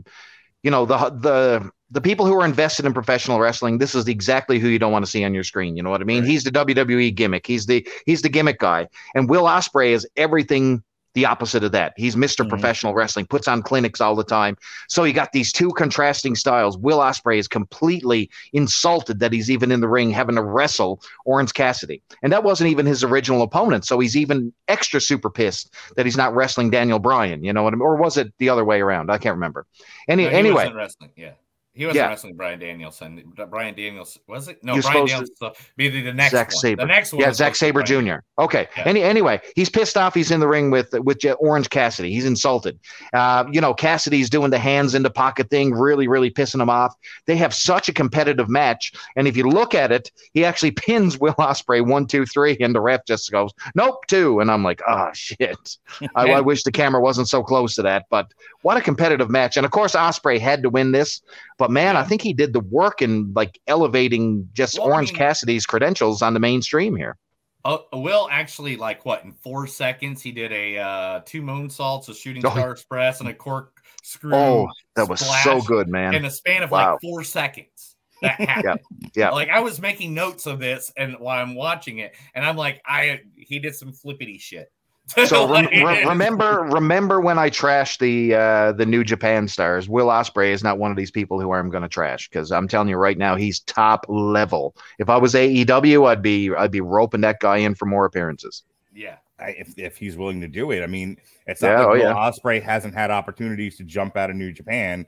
[0.64, 3.78] you know, the the the people who are invested in professional wrestling.
[3.78, 5.76] This is exactly who you don't want to see on your screen.
[5.76, 6.22] You know what I mean?
[6.24, 6.30] Right.
[6.30, 7.46] He's the WWE gimmick.
[7.46, 8.88] He's the he's the gimmick guy.
[9.16, 10.82] And Will Ospreay is everything
[11.18, 11.94] the opposite of that.
[11.98, 12.50] He's mister Mhm.
[12.50, 13.26] Professional Wrestling.
[13.26, 14.56] Puts on clinics all the time.
[14.88, 16.78] So you got these two contrasting styles.
[16.78, 21.56] Will Ospreay is completely insulted that he's even in the ring having to wrestle Orange
[21.56, 22.04] Cassidy.
[22.22, 23.84] And that wasn't even his original opponent.
[23.84, 27.44] So he's even extra super pissed that he's not wrestling Daniel Bryan.
[27.44, 27.82] You know what I mean?
[27.82, 29.10] Or was it the other way around?
[29.10, 29.66] I can't remember.
[30.08, 30.72] Any, No, anyway.
[31.16, 31.32] Yeah.
[31.78, 32.10] He wasn't Yeah.
[32.10, 33.24] wrestling Brian Danielson.
[33.50, 34.58] Brian Daniels was it?
[34.64, 35.52] No, You're Brian Danielson.
[35.78, 36.58] Maybe the next Zack one.
[36.58, 36.82] Sabre.
[36.82, 37.22] The next one.
[37.22, 38.42] yeah, was Zack supposed to be Sabre Jr.
[38.42, 38.68] Okay.
[38.78, 38.84] Yeah.
[38.86, 40.14] Any, anyway, he's pissed off.
[40.16, 42.12] He's in the ring with with Orange Cassidy.
[42.12, 42.80] He's insulted.
[43.14, 46.70] Uh, you know, Cassidy's doing the hands in the pocket thing, really, really pissing him
[46.70, 46.96] off.
[47.28, 51.20] They have such a competitive match, and if you look at it, he actually pins
[51.20, 54.40] Will Ospreay one, two, three, and the ref just goes, "Nope, two.
[54.40, 55.78] And I'm like, oh shit.
[56.16, 58.06] I, I wish the camera wasn't so close to that.
[58.10, 58.32] But
[58.64, 59.58] what a competitive match!
[59.58, 61.22] And of course, Ospreay had to win this.
[61.58, 65.10] But man, I think he did the work in like elevating just Well, I Orange
[65.12, 67.18] mean- Cassidy's credentials on the mainstream here.
[67.66, 72.14] Uh, Will actually like what in four seconds he did a uh, two moonsaults, a
[72.14, 72.52] shooting Oh.
[72.52, 73.72] star express, and a cork
[74.04, 74.34] screw.
[74.34, 76.14] Oh, that was so good, man.
[76.16, 76.94] in a span of Wow.
[76.94, 77.96] like four seconds.
[78.22, 78.80] That happened.
[79.16, 79.32] yeah.
[79.32, 82.82] Like I was making notes of this, and while I'm watching it, and I'm like,
[82.86, 84.72] I he did some flippity shit.
[85.08, 89.88] So rem- re- remember, remember when I trashed the uh, the New Japan stars?
[89.88, 92.68] Will Ospreay is not one of these people who I'm going to trash because I'm
[92.68, 94.76] telling you right now, he's top level.
[95.00, 98.64] If I was AEW, I'd be I'd be roping that guy in for more appearances.
[98.94, 99.18] yeah.
[99.40, 100.82] I, if, if he's willing to do it.
[100.82, 102.14] I mean, it's Yeah, not like oh, Will yeah.
[102.16, 105.06] Ospreay hasn't had opportunities to jump out of New Japan.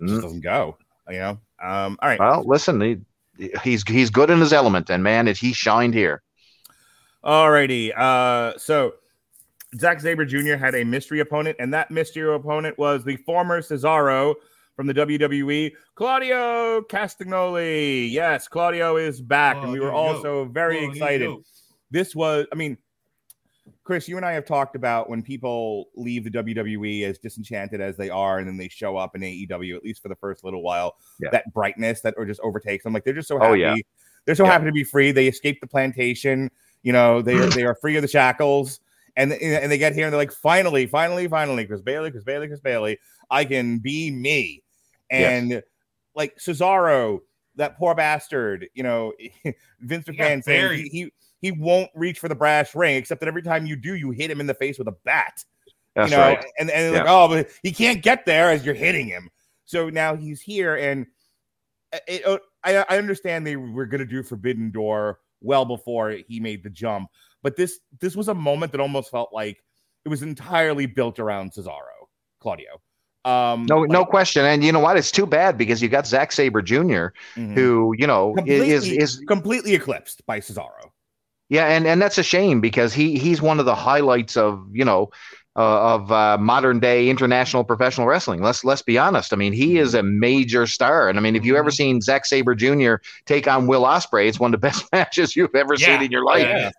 [0.00, 0.22] It just Mhm.
[0.22, 0.78] doesn't go.
[1.08, 1.30] You know.
[1.60, 1.98] Um.
[2.00, 2.20] All right.
[2.20, 6.22] Well, listen, he, he's he's good in his element, and man, he shined here.
[7.24, 7.92] Alrighty.
[7.96, 8.94] Uh, so
[9.78, 10.54] Zack Sabre Jr.
[10.56, 14.34] had a mystery opponent, and that mystery opponent was the former Cesaro
[14.76, 18.10] from the WWE, Claudio Castagnoli.
[18.10, 20.14] Yes, Claudio is back, and we were Claudio.
[20.16, 20.90] also very Claudio.
[20.92, 21.30] excited.
[21.90, 22.76] This was, I mean,
[23.84, 27.96] Chris, you and I have talked about when people leave the WWE as disenchanted as
[27.96, 30.62] they are, and then they show up in AEW, at least for the first little
[30.62, 31.30] while, Yeah.
[31.30, 32.92] that brightness that or just overtakes them.
[32.92, 33.50] Like they're just so happy.
[33.50, 33.74] Oh, yeah.
[34.24, 34.52] They're so Yeah.
[34.52, 35.10] happy to be free.
[35.12, 36.50] They escaped the plantation.
[36.82, 38.80] You know, they are they are free of the shackles.
[39.16, 42.48] And, and they get here and they're like, finally, finally, finally, Chris Bailey, Chris Bailey,
[42.48, 42.98] Chris Bailey,
[43.30, 44.62] I can be me.
[45.10, 45.42] Yes.
[45.42, 45.62] And
[46.14, 47.20] like Cesaro,
[47.56, 49.12] that poor bastard, you know,
[49.80, 53.42] Vince McMahon saying he, he he won't reach for the brass ring, except that every
[53.42, 55.44] time you do, you hit him in the face with a bat.
[55.94, 56.44] That's you know, right.
[56.58, 57.00] and, and Yeah.
[57.00, 59.28] like, oh, but he can't get there as you're hitting him.
[59.66, 61.04] So now he's here, and
[61.92, 66.12] uh, it, it- I, I understand they were going to do Forbidden Door well before
[66.28, 67.08] he made the jump,
[67.42, 69.62] but this this was a moment that almost felt like
[70.04, 72.06] it was entirely built around Cesaro,
[72.40, 72.80] Claudio.
[73.24, 74.44] Um, No, like- no question.
[74.44, 74.96] And you know what?
[74.96, 77.54] It's too bad because you got Zack Sabre Jr., Mhm.
[77.54, 80.90] who you know completely, is is completely eclipsed by Cesaro.
[81.48, 84.84] Yeah, and and that's a shame because he he's one of the highlights of you
[84.84, 85.10] know
[85.54, 88.42] uh, of uh, modern day international professional wrestling.
[88.42, 89.32] Let's let's be honest.
[89.32, 91.74] I mean, he is a major star, and I mean, if you ever Mhm.
[91.76, 92.94] seen Zack Sabre Jr.
[93.26, 95.86] take on Will Ospreay, it's one of the best matches you've ever Yeah.
[95.98, 96.46] seen in your life.
[96.48, 96.70] Yeah.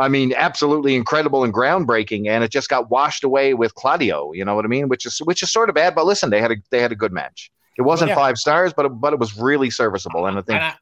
[0.00, 4.32] I mean, absolutely incredible and groundbreaking, and it just got washed away with Claudio.
[4.32, 4.88] You know what I mean?
[4.88, 6.96] Which is which is sort of bad, but listen, they had a they had a
[6.96, 7.50] good match.
[7.76, 8.14] It wasn't yeah.
[8.14, 10.74] five stars, but it, but it was really serviceable, and I think And I,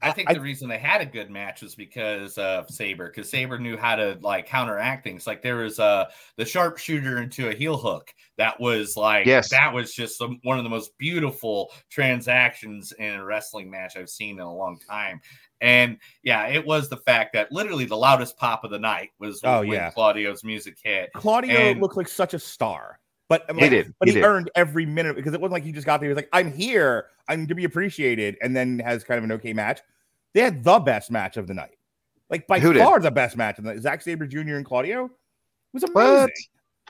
[0.00, 3.28] I think I- the reason they had a good match was because of Sabre, because
[3.28, 5.26] Sabre knew how to like counteract things.
[5.26, 6.04] Like there was uh
[6.36, 9.50] the sharpshooter into a heel hook that was like Yes.
[9.50, 14.08] that was just some, one of the most beautiful transactions in a wrestling match I've
[14.10, 15.20] seen in a long time.
[15.60, 19.40] And yeah, it was the fact that literally the loudest pop of the night was
[19.42, 19.90] Oh, when yeah.
[19.90, 21.10] Claudio's music hit.
[21.14, 23.94] Claudio And- looked like such a star, but He like, did.
[23.98, 24.24] But He he, did.
[24.24, 26.08] earned every minute because it wasn't like he just got there.
[26.08, 27.06] He was like, "I'm here.
[27.28, 29.80] I'm to be appreciated," and then has kind of an okay match.
[30.32, 31.76] They had the best match of the night,
[32.30, 32.80] like by Who did?
[32.80, 33.82] far the best match of the night.
[33.82, 34.56] Zack Sabre Jr.
[34.56, 35.10] and Claudio it
[35.72, 35.94] was amazing.
[35.96, 36.30] What?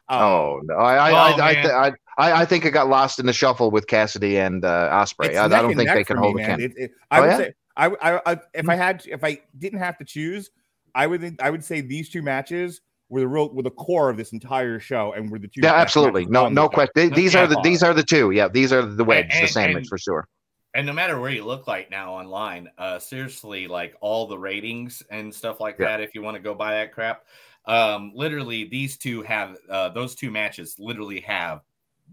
[0.06, 1.62] Um, Oh no, I I, Oh, I, I, man.
[1.62, 4.90] th- I, I I think it got lost in the shuffle with Cassidy and uh,
[4.90, 5.36] Ospreay.
[5.36, 6.60] I, I don't think they for can me, hold a man.
[6.60, 7.36] It, it, I Oh, would yeah?
[7.38, 10.50] say, I, I, I, if I had, if I didn't have to choose,
[10.94, 14.10] I would, think, I would say these two matches were the real, were the core
[14.10, 15.60] of this entire show, and were the two.
[15.62, 16.26] Yeah, absolutely.
[16.26, 16.68] No, no the show.
[16.70, 17.10] question.
[17.14, 18.30] These Yeah, are the these are the two.
[18.30, 20.28] Yeah, these are the wedge, the sandwich and- for sure.
[20.76, 25.04] And no matter where you look like now online, uh, seriously, like all the ratings
[25.08, 25.86] and stuff like Yeah.
[25.86, 27.26] that, if you want to go buy that crap,
[27.66, 31.60] um, literally these two have uh, those two matches literally have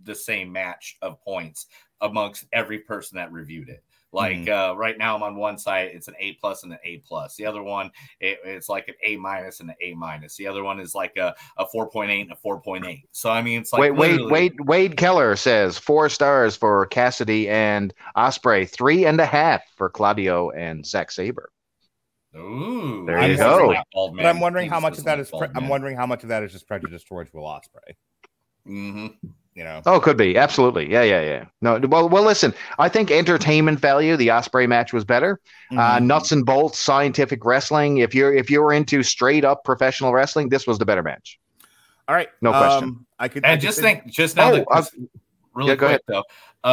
[0.03, 1.65] the same match of points
[2.01, 3.83] amongst every person that reviewed it.
[4.13, 6.97] Like uh, right now, I'm on one side; it's an A plus and an A
[6.97, 7.35] plus.
[7.35, 10.35] The other one, it, it's like an A minus and an A minus.
[10.35, 13.03] The other one is like a, a 4.8 and a 4.8.
[13.13, 16.85] So I mean, it's like Wait, Wade, literally- Wade, Wade Keller says four stars for
[16.87, 21.49] Cassidy and Ospreay, three and a half for Claudio and Zack Sabre.
[22.35, 23.67] Ooh, There you go.
[23.67, 25.53] like But I'm wondering He how much of doesn't that like is.
[25.53, 27.95] Pre- I'm wondering how much of that is just prejudice towards Will Ospreay.
[28.67, 29.15] Mhm.
[29.53, 30.89] You know, Oh, could be absolutely.
[30.89, 31.45] Yeah, yeah, yeah.
[31.61, 32.23] No, well, well.
[32.23, 34.15] Listen, I think entertainment value.
[34.15, 35.41] The Ospreay match was better.
[35.71, 36.03] Uh, Mhm.
[36.03, 37.97] nuts and bolts, scientific wrestling.
[37.97, 41.37] If you're if you were into straight up professional wrestling, this was the better match.
[42.07, 42.83] all right, no question.
[42.83, 43.45] Um, I could.
[43.45, 44.83] And could just think- think, just now, Oh, that, uh,
[45.53, 46.23] really yeah, go quick though,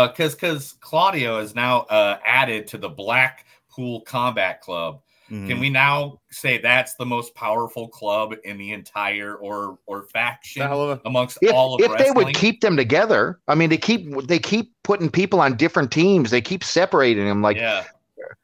[0.09, 5.01] because because Claudio is now uh, added to the Blackpool Combat Club.
[5.31, 5.49] Mhm.
[5.49, 10.63] Can we now say that's the most powerful club in the entire or or faction
[10.63, 13.77] of a- amongst If, all of if they would keep them together, I mean, they
[13.77, 16.31] keep they keep putting people on different teams.
[16.31, 17.43] They keep separating them.
[17.43, 17.85] Like yeah,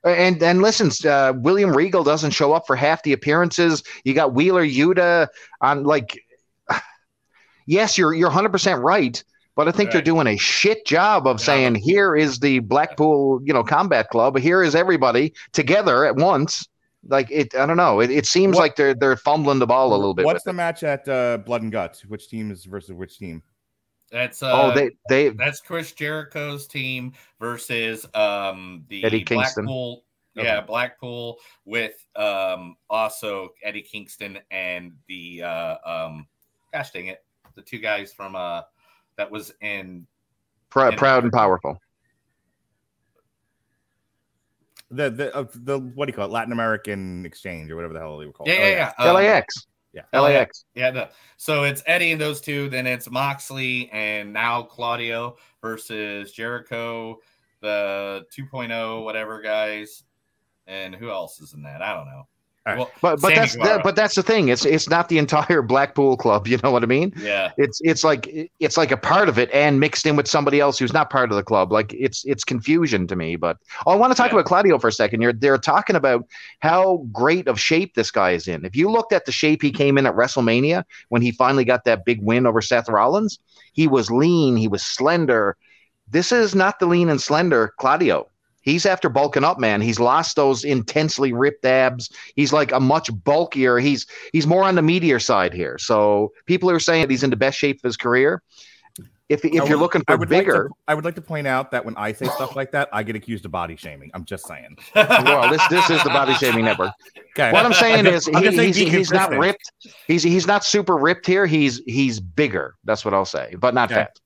[0.05, 3.83] And and listen, uh, William Regal doesn't show up for half the appearances.
[4.05, 5.29] You got Wheeler Yuta
[5.63, 6.19] on like.
[7.67, 9.25] Yes, you're you're 100 percent right,
[9.57, 11.47] but I think they're doing a shit job of Yeah.
[11.47, 14.37] saying here is the Blackpool, you know, Combat Club.
[14.37, 16.69] Here is everybody together at once.
[17.07, 18.01] Like it, I don't know.
[18.01, 20.25] It, it seems What- like they're they're fumbling the ball a little bit.
[20.25, 20.55] What's the it.
[20.55, 22.05] match at uh, Blood and Guts?
[22.05, 23.43] Which team is versus which team?
[24.13, 29.65] that's uh, oh, they they that's Chris Jericho's team versus um the Eddie Kingston.
[29.65, 30.05] Blackpool.
[30.39, 30.47] Okay.
[30.47, 36.27] Yeah, Blackpool with um also Eddie Kingston and the uh um
[36.73, 37.25] gosh dang it,
[37.55, 38.63] the two guys from uh
[39.17, 40.07] that was in
[40.71, 41.79] pr- and- proud and powerful.
[44.95, 46.31] The the uh, the what do you call it?
[46.33, 48.49] Latin American Exchange or whatever the hell they were called.
[48.49, 49.67] yeah Oh, yeah yeah, um, LAX.
[49.93, 50.21] yeah.
[50.21, 50.65] LAX.
[50.75, 51.09] Yeah, no.
[51.37, 52.69] so it's Eddie and those two.
[52.69, 57.19] Then it's Moxley and now Claudio versus Jericho,
[57.61, 60.05] the 2.0 whatever guys,
[60.67, 61.81] and who else is in that?
[61.83, 62.27] I don't know.
[62.67, 62.79] All right.
[62.79, 64.49] Well, But but Sammy that's that, but that's the thing.
[64.49, 66.49] It's it's not the entire Blackpool club.
[66.55, 67.13] You know what I mean?
[67.17, 68.27] yeah, It's it's like
[68.59, 71.31] it's like a part of it and mixed in with somebody else who's not part
[71.31, 71.73] of the club.
[71.73, 73.37] Like it's it's confusion to me.
[73.37, 74.37] But oh, I want to talk Yeah.
[74.39, 75.21] about Claudio for a second.
[75.21, 76.27] You're they're talking about
[76.61, 78.65] how great of shape this guy is in.
[78.65, 81.85] If you looked at the shape he came in at WrestleMania when he finally got
[81.85, 83.39] that big win over Seth Rollins,
[83.75, 85.57] he was lean, he was slender.
[86.09, 88.29] This is not the lean and slender Claudio.
[88.65, 89.81] He's after bulking up, man.
[89.81, 92.11] He's lost those intensely ripped abs.
[92.35, 93.79] He's like a much bulkier.
[93.79, 95.79] He's he's more on the meteor side here.
[95.79, 98.43] So people are saying he's in the best shape of his career.
[99.31, 101.15] If if I you're would- looking I for would bigger, Like to, I would like
[101.15, 103.75] to point out that when I say stuff like that, I get accused of body
[103.75, 104.11] shaming.
[104.13, 104.77] I'm just saying.
[104.95, 106.93] well, this this is the body shaming network.
[107.37, 107.51] Okay.
[107.51, 109.71] What I'm saying I'm is just- I'm he, just he's, he's not ripped.
[110.07, 111.47] He's he's not super ripped here.
[111.47, 112.75] He's he's bigger.
[112.85, 114.03] That's what I'll say, but not Okay.
[114.03, 114.19] fat.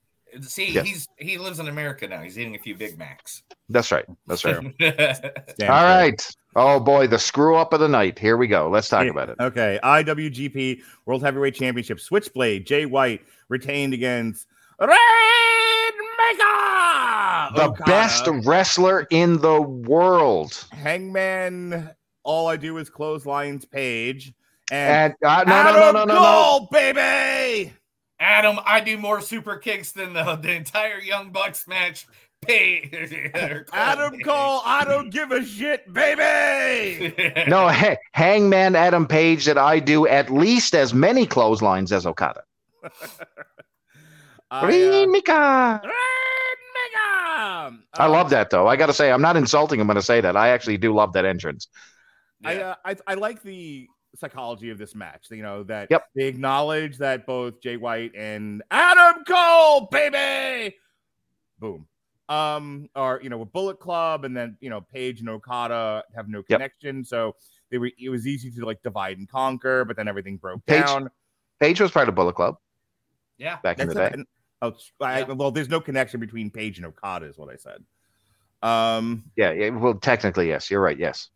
[0.43, 0.87] See, Yes.
[0.87, 2.21] he's he lives in America now.
[2.23, 3.43] He's eating a few Big Macs.
[3.69, 4.05] That's right.
[4.27, 4.57] That's right.
[4.79, 5.17] Damn All
[5.57, 5.69] straight.
[5.69, 6.37] right.
[6.57, 8.19] Oh boy, the screw up of the night.
[8.19, 8.69] Here we go.
[8.69, 9.11] Let's talk Yeah.
[9.11, 9.37] about it.
[9.41, 14.47] Okay, IWGP World Heavyweight Championship Switchblade Jay White retained against
[14.81, 14.97] Rainmaker.
[17.55, 17.85] The Okada.
[17.87, 20.67] best wrestler in the world.
[20.73, 21.91] Hangman.
[22.25, 24.33] All I do is clotheslines page
[24.71, 26.21] and, And uh, no, no, no, no, no, no.
[26.21, 27.73] Cole, baby.
[28.21, 32.07] Adam, I do more super kicks than the, the entire Young Bucks match.
[32.41, 32.89] Pay
[33.73, 37.13] Adam Cole, I don't give a shit, baby.
[37.49, 42.43] No, ha- Hangman Adam Page that I do at least as many clotheslines as Okada.
[44.51, 45.33] I, uh, Rainmaker.
[45.33, 45.93] Rainmaker.
[47.05, 48.69] I Um, love that though.
[48.69, 50.37] I got to say, I'm not insulting him when I say that.
[50.37, 51.67] I actually do love that entrance.
[52.45, 55.27] I, uh, I I like the psychology of this match.
[55.31, 56.09] You know that Yep.
[56.15, 60.75] they acknowledge that both Jay White and Adam Cole, baby,
[61.59, 61.87] boom,
[62.29, 66.29] um, are you know with Bullet Club, and then you know Page and Okada have
[66.29, 66.47] no Yep.
[66.49, 67.37] connection, so
[67.71, 70.85] they were it was easy to like divide and conquer, but then everything broke Page-
[70.85, 71.11] down.
[71.61, 72.57] Page was part of Bullet Club
[73.37, 73.59] yeah.
[73.63, 74.19] back in the That's day.
[74.63, 75.33] not- oh, I- Yeah.
[75.33, 77.85] well, there's no connection between Page and Okada, is what I said.
[78.63, 79.71] Um, Yeah, yeah.
[79.71, 80.71] Well, technically, yes.
[80.71, 80.99] You're right.
[80.99, 81.31] Yes.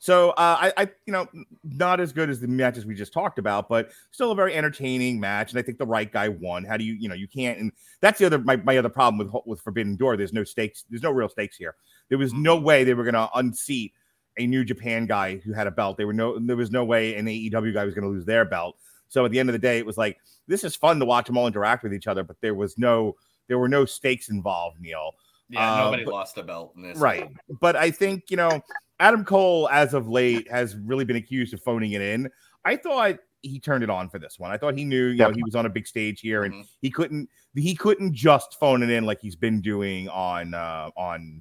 [0.00, 1.26] So uh, I, I, you know,
[1.64, 5.18] not as good as the matches we just talked about, but still a very entertaining
[5.18, 5.50] match.
[5.50, 6.64] And I think the right guy won.
[6.64, 7.58] How do you, you know, you can't.
[7.58, 10.16] And that's the other my, my other problem with with Forbidden Door.
[10.16, 10.84] There's no stakes.
[10.88, 11.74] There's no real stakes here.
[12.08, 13.92] There was no way they were going to unseat
[14.38, 15.96] a New Japan guy who had a belt.
[15.96, 16.38] There were no.
[16.38, 18.76] There was no way an AEW guy was going to lose their belt.
[19.08, 21.26] So at the end of the day, it was like this is fun to watch
[21.26, 23.16] them all interact with each other, but there was no
[23.48, 25.14] there were no stakes involved, Neil.
[25.50, 26.98] Yeah, Uh, nobody but- lost a belt in this.
[26.98, 27.28] Right.
[27.60, 28.60] But I think, you know,
[29.00, 32.28] Adam Cole, as of late, has really been accused of phoning it in.
[32.64, 34.50] I thought he turned it on for this one.
[34.50, 36.66] I thought he knew, you know, he was on a big stage here and Mhm.
[36.82, 41.40] he couldn't he couldn't just phone it in like he's been doing on uh on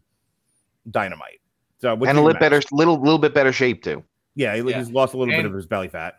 [0.90, 1.42] Dynamite.
[1.80, 2.40] So and a little match?
[2.40, 4.04] better, little little bit better shape too.
[4.36, 4.78] Yeah, he, Yeah.
[4.80, 6.16] he's lost a little bit of his belly fat.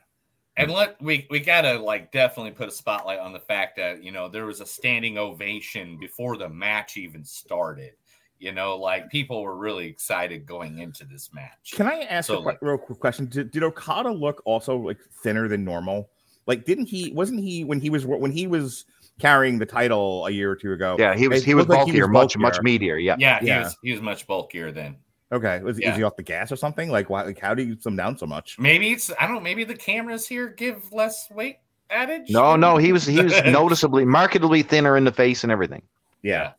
[0.58, 4.10] And let we we gotta like definitely put a spotlight on the fact that you
[4.12, 7.92] know there was a standing ovation before the match even started.
[8.40, 11.72] You know, like people were really excited going into this match.
[11.74, 13.26] Can I ask So, a like- real quick question?
[13.26, 16.08] Did, did Okada look also like thinner than normal?
[16.46, 17.12] Like, didn't he?
[17.12, 18.84] Wasn't he when he was when he was
[19.18, 20.96] carrying the title a year or two ago?
[20.98, 23.02] Yeah, he was he was looked like he bulkier, much much meatier.
[23.02, 23.16] Yeah.
[23.18, 24.96] Yeah, he was he was much bulkier then.
[25.30, 25.90] Okay, was Yeah.
[25.90, 26.90] is he off the gas or something?
[26.90, 27.22] Like, why?
[27.22, 28.58] Like, how do you slim down so much?
[28.58, 29.40] Maybe it's I don't know.
[29.40, 31.58] Maybe the cameras here give less weight
[31.90, 32.30] adage.
[32.30, 35.82] No, no, he was he was noticeably, markedly thinner in the face and everything.
[36.22, 36.52] Yeah,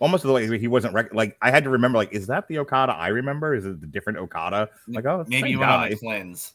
[0.00, 1.36] almost the way he wasn't rec- like.
[1.40, 1.96] I had to remember.
[1.98, 3.54] Like, is that the Okada I remember?
[3.54, 4.68] Is it the different Okada?
[4.86, 6.52] Like, oh, maybe you same went on cleanse.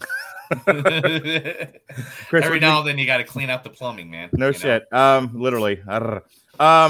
[0.64, 4.30] Chris, Every now did- and then you got to clean out the plumbing, man.
[4.32, 4.58] no you know?
[4.58, 4.92] shit.
[4.92, 5.80] Um, literally.
[5.86, 6.22] Um,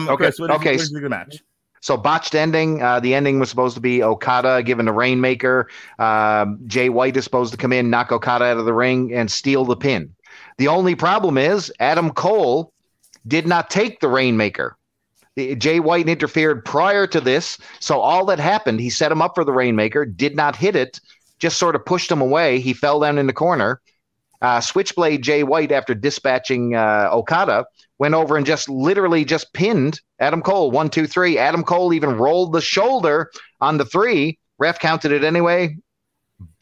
[0.09, 1.42] Okay, Chris, what okay, you, what did you think of the match?
[1.81, 2.83] So botched ending.
[2.83, 5.68] Uh, the ending was supposed to be Okada given the Rainmaker.
[5.99, 9.31] Um, Jay White is supposed to come in, knock Okada out of the ring, and
[9.31, 10.14] steal the pin.
[10.59, 12.72] The only problem is Adam Cole
[13.26, 14.76] did not take the Rainmaker.
[15.37, 19.45] Jay White interfered prior to this, so all that happened, he set him up for
[19.45, 21.01] the Rainmaker, did not hit it,
[21.39, 22.59] just sort of pushed him away.
[22.59, 23.81] He fell down in the corner.
[24.43, 27.66] Uh, Switchblade Jay White, after dispatching uh, Okada,
[27.99, 30.70] went over and just literally just pinned Adam Cole.
[30.70, 31.38] One, two, three.
[31.38, 33.30] Adam Cole even rolled the shoulder
[33.61, 34.38] on the three.
[34.59, 35.76] Ref counted it anyway.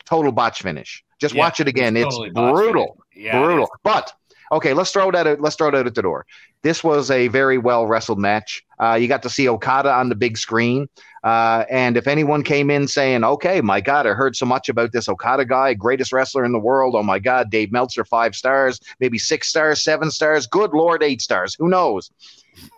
[0.04, 1.04] Total botch finish.
[1.20, 1.96] Just Yeah, watch it again.
[1.96, 2.98] It's, totally brutal.
[3.14, 3.64] Yeah, brutal.
[3.64, 3.70] is.
[3.82, 4.12] But
[4.52, 5.40] okay, let's throw it out.
[5.40, 6.26] Let's throw it out at the door.
[6.62, 8.64] This was a very well wrestled match.
[8.80, 10.88] Uh, you got to see Okada on the big screen.
[11.24, 14.92] Uh, and if anyone came in saying, "Okay, my God, I heard so much about
[14.92, 16.94] this Okada guy, greatest wrestler in the world.
[16.94, 20.46] Oh my God, Dave Meltzer, five stars, maybe six stars, seven stars.
[20.46, 21.54] Good Lord, eight stars.
[21.58, 22.10] Who knows?"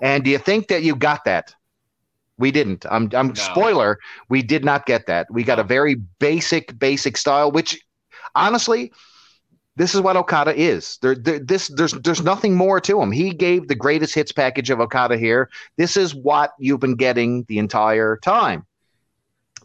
[0.02, 1.54] And do you think that you got that?
[2.38, 2.86] We didn't.
[2.90, 3.10] I'm.
[3.14, 3.34] I'm No.
[3.34, 3.98] spoiler.
[4.28, 5.26] We did not get that.
[5.30, 7.80] We got a very basic, basic style, which
[8.34, 8.92] honestly,
[9.78, 10.98] this is what Okada is.
[11.00, 13.12] There, there, this, there's, there's nothing more to him.
[13.12, 15.48] He gave the greatest hits package of Okada here.
[15.76, 18.66] This is what you've been getting the entire time,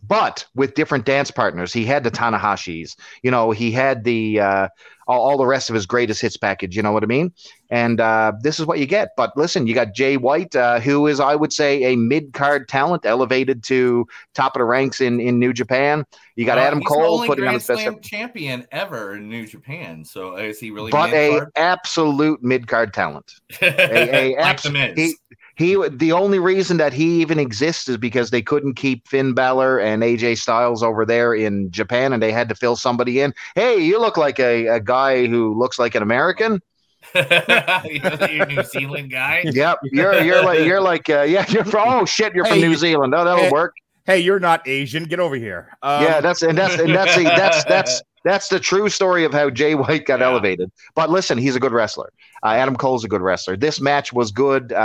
[0.08, 1.72] but with different dance partners.
[1.72, 2.96] He had the Tanahashis.
[3.22, 4.68] You know, he had the uh,
[5.08, 6.76] all, all the rest of his greatest hits package.
[6.76, 7.32] You know what I mean?
[7.70, 9.10] And uh, this is what you get.
[9.16, 12.68] But listen, you got Jay White, uh, who is, I would say, a mid card
[12.68, 16.06] talent, elevated to top of the ranks in in New Japan.
[16.36, 17.82] You got Well, Adam Cole putting on his best.
[17.82, 20.04] Slam champion ever in New Japan.
[20.04, 20.92] So is he really?
[20.92, 21.52] but a mid-card?
[21.56, 23.32] absolute mid card talent.
[23.62, 24.94] a like abs- the Miz.
[24.96, 25.16] he-
[25.56, 29.80] He the only reason that he even exists is because they couldn't keep Finn Balor
[29.80, 33.34] and AJ Styles over there in Japan, and they had to fill somebody in.
[33.56, 36.60] Hey, you look like a, a guy who looks like an American.
[37.16, 39.44] You're a New Zealand guy.
[39.54, 42.68] Yep, you're you're like you're like uh, yeah, you're from oh shit, you're from Hey,
[42.68, 43.14] New Zealand.
[43.14, 43.74] Oh, that'll hey, work.
[44.06, 45.04] Hey, you're not Asian.
[45.06, 45.78] Get over here.
[45.82, 49.34] Um, yeah, that's and that's and that's the, that's that's that's the true story of
[49.34, 50.28] how Jay White got Yeah.
[50.28, 50.72] elevated.
[50.96, 52.12] But listen, he's a good wrestler.
[52.44, 53.56] Uh, Adam Cole's a good wrestler.
[53.56, 54.74] This match was good.
[54.74, 54.76] Uh,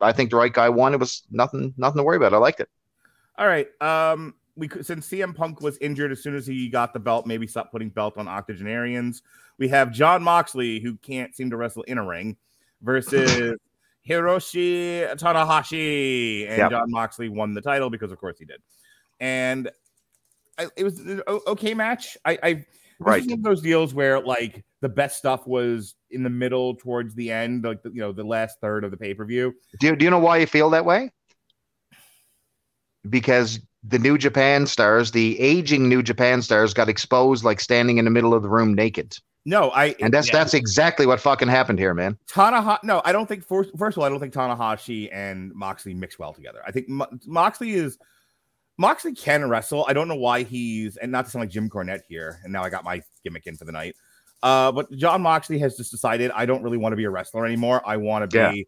[0.00, 0.92] I, I think the right guy won.
[0.92, 2.34] It was nothing nothing to worry about.
[2.34, 2.68] I liked it.
[3.38, 3.68] All right.
[3.80, 7.26] Um, we could since CM Punk was injured as soon as he got the belt,
[7.26, 9.22] maybe stop putting belt on octogenarians.
[9.58, 12.36] We have Jon Moxley, who can't seem to wrestle in a ring,
[12.82, 13.56] versus
[14.08, 16.70] Hiroshi Tanahashi, and Yep.
[16.70, 18.60] Jon Moxley won the title because, of course, he did.
[19.20, 19.70] And
[20.58, 22.16] I, it was an okay match.
[22.24, 22.66] I, I
[23.00, 23.20] this Right.
[23.22, 27.14] is one of those deals where like the best stuff was in the middle towards
[27.14, 29.54] the end, like the, you know the last third of the pay per view.
[29.80, 31.10] Do you, do you know why you feel that way?
[33.08, 38.04] Because the New Japan stars, the aging New Japan stars, got exposed like standing in
[38.06, 40.32] the middle of the room naked, No, I and that's Yeah.
[40.38, 42.16] that's exactly what fucking happened here, man.
[42.30, 42.82] Tanahashi.
[42.84, 43.44] No, I don't think.
[43.44, 46.60] First, first of all, I don't think Tanahashi and Moxley mix well together.
[46.66, 47.98] I think Mo- Moxley is
[48.76, 49.84] Moxley can wrestle.
[49.88, 52.40] I don't know why he's and not to sound like Jim Cornette here.
[52.44, 53.96] And now I got my gimmick in for the night.
[54.42, 57.46] Uh, but Jon Moxley has just decided I don't really want to be a wrestler
[57.46, 57.80] anymore.
[57.86, 58.66] I want to be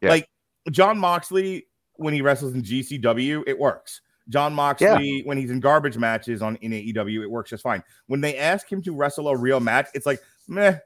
[0.00, 0.08] Yeah.
[0.10, 0.28] like
[0.70, 3.44] Jon Moxley when he wrestles in GCW.
[3.46, 4.00] It works.
[4.28, 7.82] Jon Moxley when he's in garbage matches on in AEW, it works just fine.
[8.06, 10.78] When they ask him to wrestle a real match, it's like meh,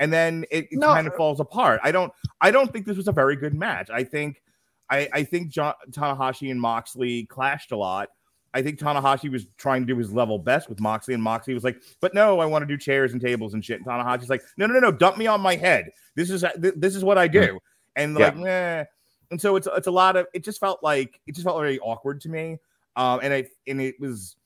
[0.00, 0.88] and then it, it No.
[0.88, 1.80] kind of falls apart.
[1.84, 3.90] I don't I don't think this was a very good match.
[3.90, 4.42] I think
[4.90, 8.08] I, I think John Tanahashi and Moxley clashed a lot.
[8.54, 11.64] I think Tanahashi was trying to do his level best with Moxley, and Moxley was
[11.64, 14.42] like, "But no, I want to do chairs and tables and shit." And Tanahashi's like,
[14.56, 15.90] "No, no, no, no, dump me on my head.
[16.14, 17.58] This is th- this is what I do."
[17.96, 18.26] And Yeah.
[18.26, 18.84] like, nah.
[19.30, 21.78] and so it's it's a lot of it just felt like it just felt very
[21.80, 22.58] awkward to me.
[22.96, 24.36] Um, and I and it was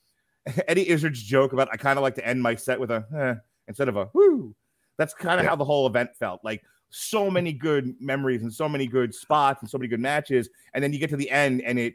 [0.67, 3.41] Eddie Izzard's joke about I kind of like to end my set with a eh,
[3.69, 4.55] instead of a whoo.
[4.99, 5.51] That's kind of Yeah.
[5.51, 6.41] how the whole event felt.
[6.43, 10.49] Like so many good memories and so many good spots and so many good matches,
[10.75, 11.95] and then you get to the end and it,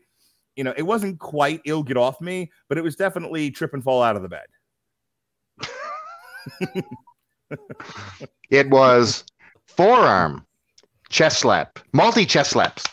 [0.55, 3.83] you know, it wasn't quite ill get off me, but it was definitely trip and
[3.83, 4.47] fall out of the bed.
[8.49, 9.23] It was
[9.67, 10.45] forearm,
[11.09, 12.83] chest slap, multi chest slaps.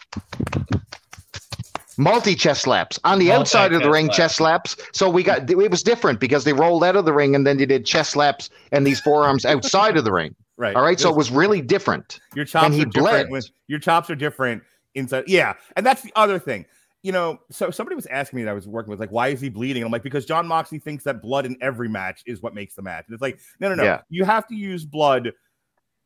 [1.96, 4.16] Multi chest slaps on the outside of the ring, slaps.
[4.16, 4.76] chest slaps.
[4.92, 7.56] So we got it was different because they rolled out of the ring and then
[7.56, 10.34] they did chest slaps and these forearms outside of the ring.
[10.56, 10.76] Right.
[10.76, 12.20] All right, so it was really different.
[12.34, 13.30] Your chops he are different.
[13.30, 14.62] With, your chops are different
[14.94, 15.24] inside.
[15.26, 16.64] Yeah, and that's the other thing.
[17.02, 19.40] You know, so somebody was asking me that I was working with, like, why is
[19.40, 19.82] he bleeding?
[19.82, 22.82] I'm like, because Jon Moxley thinks that blood in every match is what makes the
[22.82, 23.04] match.
[23.08, 23.82] And it's like, no, no, no.
[23.82, 24.00] Yeah.
[24.08, 25.32] You have to use blood.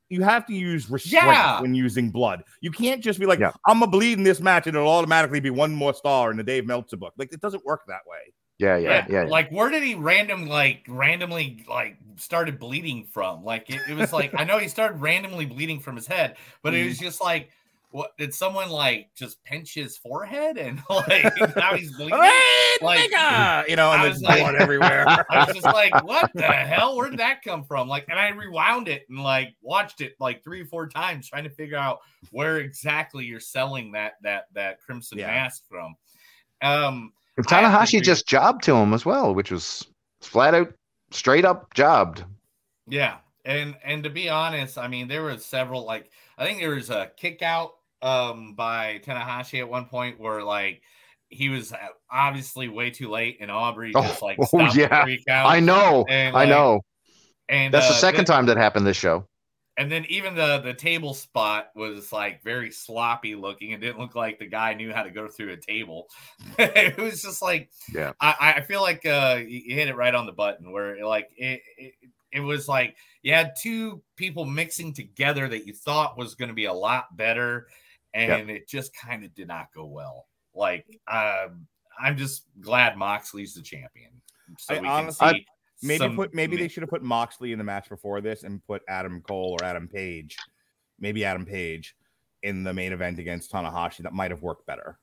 [0.08, 1.60] You have to use restraint Yeah.
[1.60, 2.42] when using blood.
[2.62, 3.52] You can't just be like, Yeah.
[3.66, 6.42] I'm gonna bleed in this match and it'll automatically be one more star in the
[6.42, 7.12] Dave Meltzer book.
[7.16, 8.32] Like, it doesn't work that way.
[8.58, 9.22] Yeah, yeah, yeah.
[9.22, 9.28] yeah.
[9.28, 13.44] Like, where did he random like randomly like started bleeding from?
[13.44, 16.74] Like, it, it was like I know he started randomly bleeding from his head, but
[16.74, 16.88] it Mm-hmm.
[16.88, 17.50] was just like,
[17.90, 21.24] what did someone like just pinch his forehead and like
[21.56, 22.18] now he's bleeding?
[22.82, 23.00] Like-
[23.68, 25.06] you know, and there's was like- blood everywhere.
[25.30, 26.96] I was just like, what the hell?
[26.96, 27.88] Where did that come from?
[27.88, 31.44] Like, and I rewound it and like watched it like three or four times, trying
[31.44, 32.00] to figure out
[32.30, 35.28] where exactly you're selling that that that crimson Yeah.
[35.28, 35.94] mask from.
[36.60, 39.86] Um, And I have to Tanahashi just jobbed to him as well, which was
[40.20, 40.72] flat out,
[41.10, 42.24] straight up jobbed.
[42.88, 46.74] Yeah, and and to be honest, I mean there were several like I think there
[46.74, 47.72] was a kick out
[48.02, 50.82] um by Tanahashi at one point where like
[51.30, 51.76] he was uh,
[52.10, 54.88] obviously way too late and Aubrey Oh, just like oh, stopped yeah.
[55.00, 55.46] the freak out.
[55.46, 56.80] I know, And, I know.
[57.50, 59.26] And That's the uh, second then- time that happened this show.
[59.78, 63.70] And then even the the table spot was like very sloppy looking.
[63.70, 66.08] It didn't look like the guy knew how to go through a table.
[66.58, 68.12] it was just like, Yeah.
[68.20, 71.30] I, I feel like uh, you you hit it right on the button where like
[71.36, 71.94] it, it
[72.32, 76.54] it was like you had two people mixing together that you thought was going to
[76.54, 77.68] be a lot better,
[78.12, 80.26] and it just kind of did not go well.
[80.54, 81.68] Like um,
[82.02, 84.10] I'm just glad Moxley's the champion,
[84.58, 85.46] so I we honestly- can see.
[85.82, 88.64] Maybe some- put maybe they should have put Moxley in the match before this and
[88.66, 90.36] put Adam Cole or Adam Page,
[90.98, 91.94] maybe Adam Page,
[92.42, 93.98] in the main event against Tanahashi.
[93.98, 94.98] That might have worked better.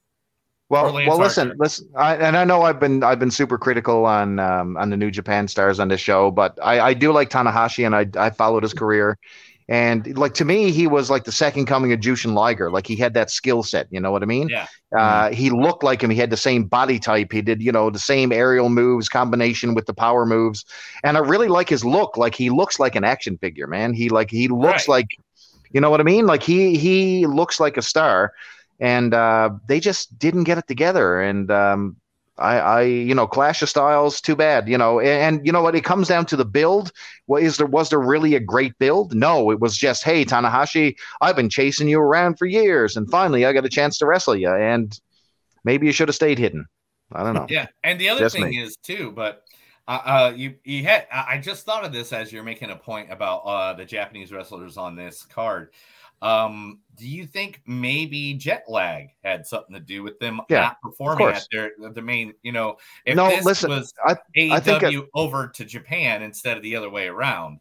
[0.67, 1.57] Well, Or Lance well, listen, Archer.
[1.59, 4.97] listen, I, and I know I've been I've been super critical on um, on the
[4.97, 8.31] New Japan stars on this show, but I, I do like Tanahashi, and I I
[8.31, 9.17] followed his career,
[9.67, 12.69] and like to me, he was like the second coming of Jushin Liger.
[12.69, 14.49] Like he had that skill set, you know what I mean?
[14.49, 14.67] Yeah.
[14.95, 16.09] Uh, he looked like him.
[16.11, 17.31] He had the same body type.
[17.31, 20.65] He did, you know, the same aerial moves combination with the power moves,
[21.03, 22.15] and I really like his look.
[22.17, 23.93] Like he looks like an action figure, man.
[23.93, 24.89] He like he looks Right.
[24.89, 25.07] like,
[25.71, 26.25] you know what I mean?
[26.27, 28.33] Like he he looks like a star
[28.79, 31.21] and uh, they just didn't get it together.
[31.21, 31.95] And um,
[32.37, 34.67] I, I, you know, clash of styles, too bad.
[34.67, 35.75] You know, and, and you know what?
[35.75, 36.91] It comes down to the build.
[37.27, 37.67] What is there?
[37.67, 39.15] Was there really a great build?
[39.15, 43.45] No, it was just, hey, Tanahashi, I've been chasing you around for years, and finally
[43.45, 44.49] I got a chance to wrestle you.
[44.49, 44.99] And
[45.63, 46.65] maybe you should have stayed hidden.
[47.11, 47.45] I don't know.
[47.47, 48.57] Yeah, and the other Just thing me.
[48.61, 49.43] is too, but
[49.87, 52.75] uh, uh, you you had I I just thought of this as you're making a
[52.75, 55.71] point about uh the Japanese wrestlers on this card.
[56.21, 60.81] Um, do you think maybe jet lag had something to do with them Yeah, not
[60.81, 62.33] performing at their the main?
[62.41, 66.23] You know, if No, this listen, was I- AEW I think it- over to Japan
[66.23, 67.59] instead of the other way around.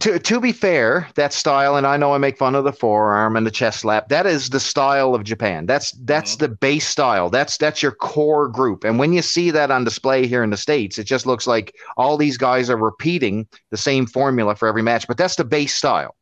[0.00, 3.36] To, to be fair, that style, and I know I make fun of the forearm
[3.36, 4.08] and the chest slap.
[4.08, 5.66] That is the style of Japan.
[5.66, 6.38] That's that's Mhm.
[6.40, 7.30] the base style.
[7.30, 8.82] That's that's your core group.
[8.82, 11.72] And when you see that on display here in the states, it just looks like
[11.96, 15.06] all these guys are repeating the same formula for every match.
[15.06, 16.16] But that's the base style.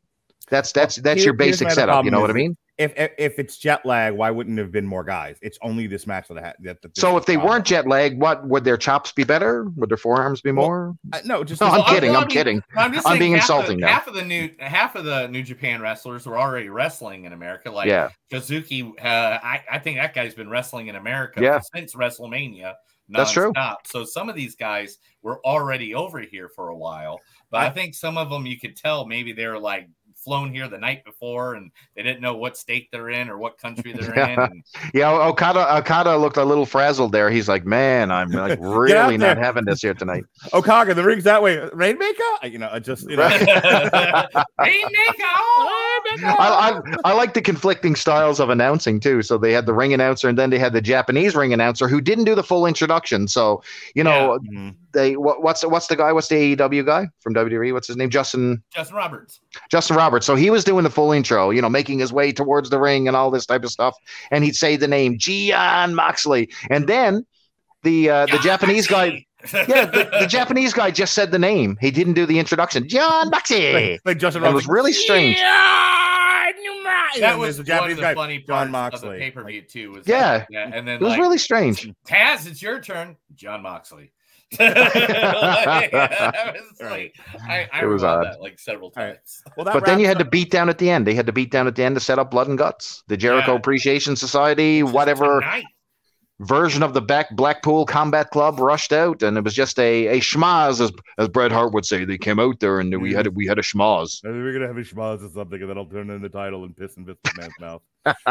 [0.52, 2.04] That's that's that's here- your basic setup.
[2.04, 2.56] You know what I mean?
[2.78, 5.36] If, if if it's jet lag, why wouldn't there have been more guys?
[5.42, 6.54] It's only this match that I had.
[6.60, 7.52] That, that So if they problem.
[7.52, 9.64] weren't jet lag, what would their chops be better?
[9.76, 10.94] Would their forearms be Well, more?
[11.12, 12.10] Uh, no, just No, Well, I'm kidding.
[12.10, 12.62] well, I I'm kidding.
[12.76, 13.92] I'm just I'm being insulting The, now.
[13.92, 17.70] half of the new half of the New Japan wrestlers were already wrestling in America.
[17.70, 18.08] Like Yeah.
[18.32, 21.60] Kazuki, uh, I, I think that guy's been wrestling in America Yeah.
[21.74, 22.74] since WrestleMania.
[23.08, 23.52] That's true.
[23.84, 27.70] So some of these guys were already over here for a while, but I, I-
[27.70, 29.88] think some of them you could tell maybe they were like
[30.24, 33.58] flown here the night before and they didn't know what state they're in or what
[33.58, 34.38] country they're in.
[34.38, 34.64] And,
[34.94, 37.30] Yeah, Okada Okada looked a little frazzled there.
[37.30, 39.44] He's like, man, I'm like really not there.
[39.44, 40.24] having this here tonight.
[40.52, 41.58] Okada, the ring's that way.
[41.72, 43.28] Rainmaker, you know, I just you know.
[43.28, 49.22] Rainmaker, oh, I, I I like the conflicting styles of announcing too.
[49.22, 52.00] So they had the ring announcer, and then they had the Japanese ring announcer who
[52.00, 53.28] didn't do the full introduction.
[53.28, 53.62] So
[53.94, 54.74] you know, Mhm.
[54.92, 56.12] They what, what's what's the guy?
[56.12, 57.72] What's the AEW guy from WWE?
[57.72, 58.10] What's his name?
[58.10, 59.40] Justin Justin Roberts.
[59.70, 60.26] Justin Roberts.
[60.26, 63.08] So he was doing the full intro, you know, making his way towards the ring
[63.08, 63.96] and all this type of stuff.
[64.30, 67.24] And he'd say the name Gian Moxley, and then
[67.82, 69.26] the uh, the Japanese guy.
[69.52, 71.76] Yeah, the, the Japanese guy just said the name.
[71.80, 72.88] He didn't do the introduction.
[72.88, 73.72] Jon Moxley.
[73.94, 75.36] Like, like Justin It was really strange.
[75.36, 76.52] Yeah!
[77.18, 78.96] That And was there's a one Japanese of the guy, funny Jon Moxley.
[78.96, 79.18] of the Moxley.
[79.18, 79.90] pay per view too.
[79.92, 80.38] Was Yeah.
[80.38, 81.90] that- yeah, and then It was like, really strange.
[82.06, 84.12] Taz, it's your turn, Jon Moxley.
[84.58, 87.14] Like, I was like,
[87.48, 88.24] I, I It was odd.
[88.24, 89.14] that like several All right.
[89.14, 89.42] times.
[89.56, 91.06] Well, that But then you wraps had to beat down at the end.
[91.06, 93.16] They had to beat down at the end to set up Blood and Guts, the
[93.16, 93.58] Jericho Yeah.
[93.58, 95.64] Appreciation Society, whatever Tonight.
[96.40, 100.20] version of the back Blackpool Combat Club rushed out, and it was just a a
[100.20, 102.04] schmaz, as as Bret Hart would say.
[102.04, 104.20] They came out there and we had a, we had a schmaz.
[104.24, 106.64] Maybe we're gonna have a schmaz or something, and then I'll turn in the title
[106.64, 107.82] and piss in Vince McMahon's mouth.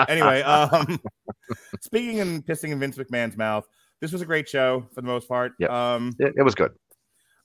[0.09, 0.99] Anyway, um,
[1.81, 3.65] speaking and pissing in Vince McMahon's mouth,
[4.01, 5.53] this was a great show for the most part.
[5.59, 5.69] Yep.
[5.69, 6.71] Um, It, it was good.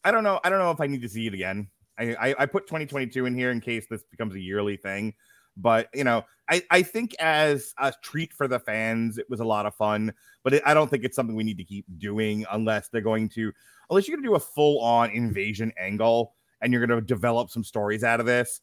[0.05, 0.41] I don't know.
[0.43, 1.69] I don't know if I need to see it again.
[1.99, 5.15] I, I, I put 2022 in here in case this becomes a yearly thing.
[5.57, 9.45] But you know, I, I think as a treat for the fans, it was a
[9.45, 10.13] lot of fun.
[10.43, 13.29] But it, I don't think it's something we need to keep doing unless they're going
[13.31, 13.53] to,
[13.91, 17.51] unless you're going to do a full on invasion angle and you're going to develop
[17.51, 18.61] some stories out of this.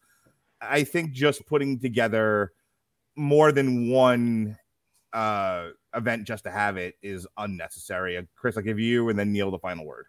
[0.61, 2.53] I think just putting together
[3.15, 4.57] more than one
[5.11, 8.17] uh event just to have it is unnecessary.
[8.17, 10.05] Uh, Chris, I'll give you and then Neil the final word.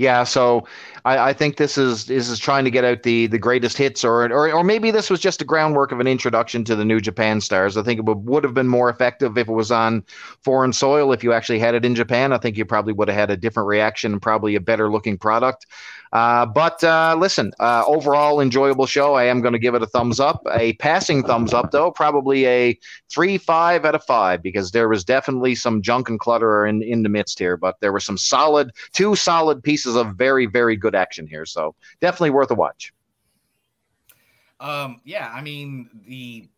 [0.00, 0.66] Yeah, so
[1.04, 4.02] I, I think this is this is trying to get out the the greatest hits,
[4.02, 7.00] or or or maybe this was just a groundwork of an introduction to the New
[7.00, 7.76] Japan stars.
[7.76, 10.02] I think it would, would have been more effective if it was on
[10.42, 11.12] foreign soil.
[11.12, 13.36] If you actually had it in Japan, I think you probably would have had a
[13.36, 15.66] different reaction and probably a better looking product.
[16.12, 19.14] Uh, but uh, listen, uh, overall enjoyable show.
[19.14, 22.46] I am going to give it a thumbs up, a passing thumbs up though, probably
[22.46, 22.78] a
[23.12, 27.02] three five out of five because there was definitely some junk and clutter in in
[27.04, 30.96] the midst here, but there were some solid two solid pieces of very very good
[30.96, 31.46] action here.
[31.46, 32.92] So definitely worth a watch.
[34.58, 36.48] Um, yeah, I mean the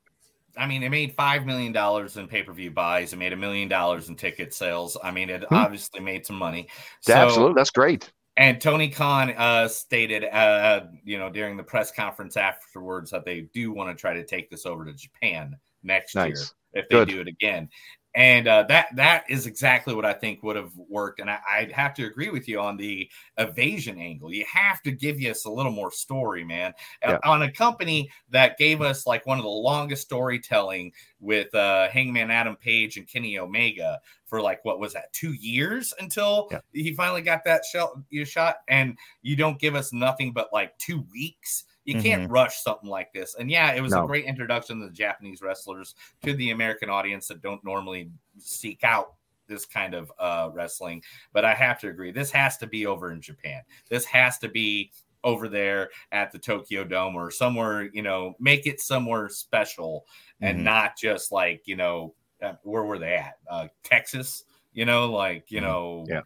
[0.56, 3.12] I mean, it made five million dollars in pay-per-view buys.
[3.12, 4.98] It made a million dollars in ticket sales.
[5.02, 5.54] I mean, it Hmm.
[5.54, 6.68] obviously made some money.
[7.00, 8.12] So, Absolutely, that's great.
[8.42, 13.42] And Tony Khan uh, stated, uh, you know, during the press conference afterwards that they
[13.54, 16.26] do want to try to take this over to Japan next Nice.
[16.26, 17.08] year if they Good.
[17.08, 17.68] do it again.
[18.14, 21.18] And uh, that that is exactly what I think would have worked.
[21.20, 23.08] And I, I'd have to agree with you on the
[23.38, 24.32] evasion angle.
[24.32, 26.74] You have to give us a little more story, man.
[27.02, 27.18] Uh, Yeah.
[27.30, 32.30] On a company that gave us like one of the longest storytelling with uh, Hangman
[32.30, 36.60] Adam Page and Kenny Omega for like what was that two years until Yeah.
[36.72, 37.62] he finally got that
[38.10, 42.62] you shot and you don't give us nothing but like two weeks you can't rush
[42.62, 43.96] something like this and yeah it was No.
[43.96, 48.84] a great introduction to the japanese wrestlers to the american audience that don't normally seek
[48.84, 49.14] out
[49.48, 51.02] this kind of uh wrestling
[51.32, 54.48] but i have to agree this has to be over in japan this has to
[54.48, 54.90] be
[55.24, 60.06] over there at the tokyo dome or somewhere you know make it somewhere special
[60.40, 60.64] and Mhm.
[60.64, 65.50] not just like you know uh, where were they at uh texas you know like
[65.50, 65.60] you Mhm.
[65.60, 66.22] know Yeah.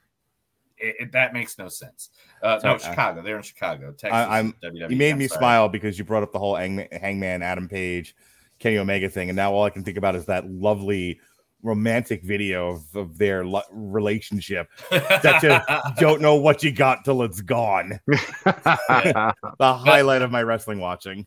[0.79, 2.11] It, it- that makes no sense
[2.43, 5.29] uh So, no uh, chicago they're in chicago texas I'm- WWE, You made I'm me
[5.29, 5.39] sorry.
[5.39, 8.15] smile because you brought up the whole Hangman, Hangman Adam Page,
[8.59, 11.21] Kenny Omega thing, and now all I can think about is that lovely
[11.63, 14.69] romantic video of, of their lo- relationship.
[14.91, 17.99] That you don't know what you got till it's gone.
[18.45, 21.27] The highlight of my wrestling watching.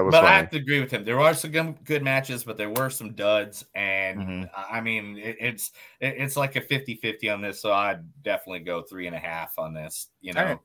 [0.00, 1.04] Was but I have to agree with him.
[1.04, 1.50] There are some
[1.84, 3.64] good- matches, but there were some duds.
[3.74, 4.50] And Mhm.
[4.56, 7.60] I mean, it, it's it- it's like a 50 50 on this.
[7.60, 10.08] So I'd definitely go three and a half on this.
[10.22, 10.58] You know, right.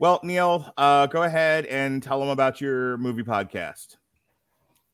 [0.00, 3.96] Well, Neil, uh, go ahead and tell them about your movie podcast.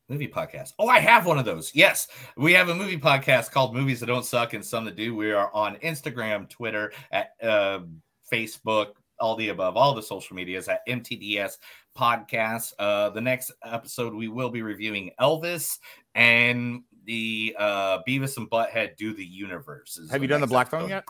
[0.09, 0.75] movie podcast.
[0.79, 1.73] Oh, I have one of those.
[1.73, 5.15] Yes, we have a movie podcast called Movies That Don't Suck and Some That Do.
[5.15, 7.81] We are on Instagram, Twitter, at uh,
[8.31, 11.59] Facebook, all the above, all the social medias at MTDS
[11.97, 12.73] Podcast.
[12.79, 15.79] Uh, the next episode, we will be reviewing Elvis
[16.15, 20.01] and the uh, Beavis and Butthead Do the Universe.
[20.11, 21.05] Have you done the Black Phone yet?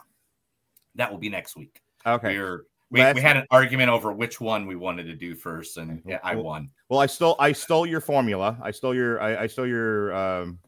[0.96, 1.80] That will be next week.
[2.06, 2.36] Okay.
[2.36, 6.02] We're, we, we had an argument over which one we wanted to do first, and
[6.04, 6.70] yeah, I won.
[6.88, 8.58] Well, I stole I stole your formula.
[8.60, 10.58] I stole your I, I stole your um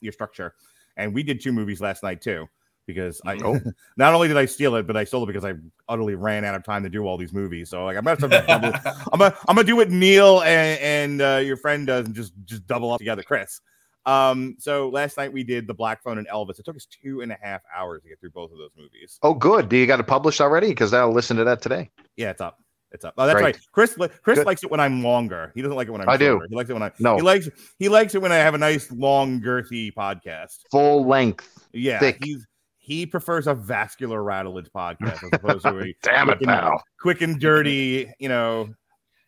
[0.00, 0.54] your structure,
[0.96, 2.48] and we did two movies last night too.
[2.86, 3.58] Because I Oh.
[3.96, 5.54] not only did I steal it, but I stole it because I
[5.88, 7.68] utterly ran out of time to do all these movies.
[7.70, 8.72] So like I'm gonna, to double,
[9.12, 12.32] I'm gonna I'm gonna do what Neil and, and uh, your friend does and just
[12.44, 13.60] just double up together, Chris.
[14.06, 16.60] Um, so last night we did the Black Phone and Elvis.
[16.60, 19.18] It took us two and a half hours to get through both of those movies.
[19.22, 19.68] Oh, good.
[19.68, 20.68] Do you got it published already?
[20.68, 21.90] Because I'll listen to that today.
[22.16, 22.60] Yeah, it's up.
[22.92, 23.14] It's up.
[23.18, 23.56] Oh, that's Great.
[23.56, 23.58] right.
[23.72, 24.46] Chris Chris Good.
[24.46, 25.50] likes it when I'm longer.
[25.56, 26.40] He doesn't like it when I'm I do.
[26.48, 27.16] He likes it when I No.
[27.16, 27.48] he likes
[27.80, 30.58] he likes it when I have a nice long girthy podcast.
[30.70, 31.66] Full length.
[31.72, 32.22] Yeah, Thick.
[32.22, 32.46] he's
[32.86, 37.20] he prefers a vascular rattlage podcast as opposed to a Damn it, quick and- quick
[37.22, 38.08] and dirty.
[38.20, 38.68] You know,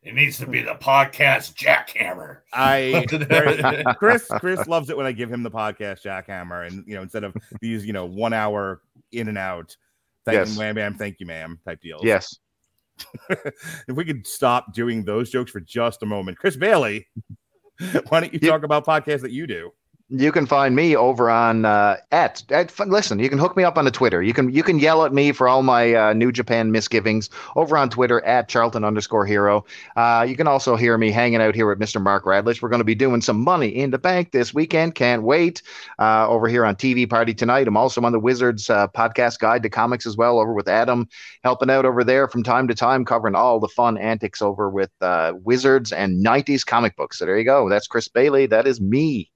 [0.04, 2.38] It needs to be the podcast jackhammer.
[2.54, 6.94] I very- Chris Chris loves it when I give him the podcast jackhammer, and you
[6.94, 8.80] know instead of these you know one hour
[9.12, 9.76] in and out.
[10.24, 10.52] Thank Yes.
[10.54, 12.04] you, wham bam, thank you, ma'am, type deals.
[12.04, 12.38] Yes.
[13.30, 17.06] if we could stop doing those jokes for just a moment, Chris Bailey,
[18.08, 18.50] why don't you Yeah.
[18.50, 19.70] talk about podcasts that you do?
[20.10, 23.18] You can find me over on uh, at, at listen.
[23.18, 24.22] You can hook me up on the Twitter.
[24.22, 27.76] You can you can yell at me for all my uh, New Japan misgivings over
[27.76, 29.66] on Twitter at Charlton underscore Hero.
[29.96, 32.00] Uh, you can also hear me hanging out here with Mr.
[32.00, 32.62] Mark Radulich.
[32.62, 34.94] We're going to be doing some money in the bank this weekend.
[34.94, 35.60] Can't wait.
[35.98, 37.68] Uh, over here on TV Party tonight.
[37.68, 40.40] I'm also on the Wizards uh, podcast Guide to Comics as well.
[40.40, 41.06] Over with Adam,
[41.44, 44.90] helping out over there from time to time, covering all the fun antics over with
[45.02, 47.18] uh, Wizards and 90s comic books.
[47.18, 47.68] So there you go.
[47.68, 48.46] That's Chris Bailey.
[48.46, 49.30] That is me.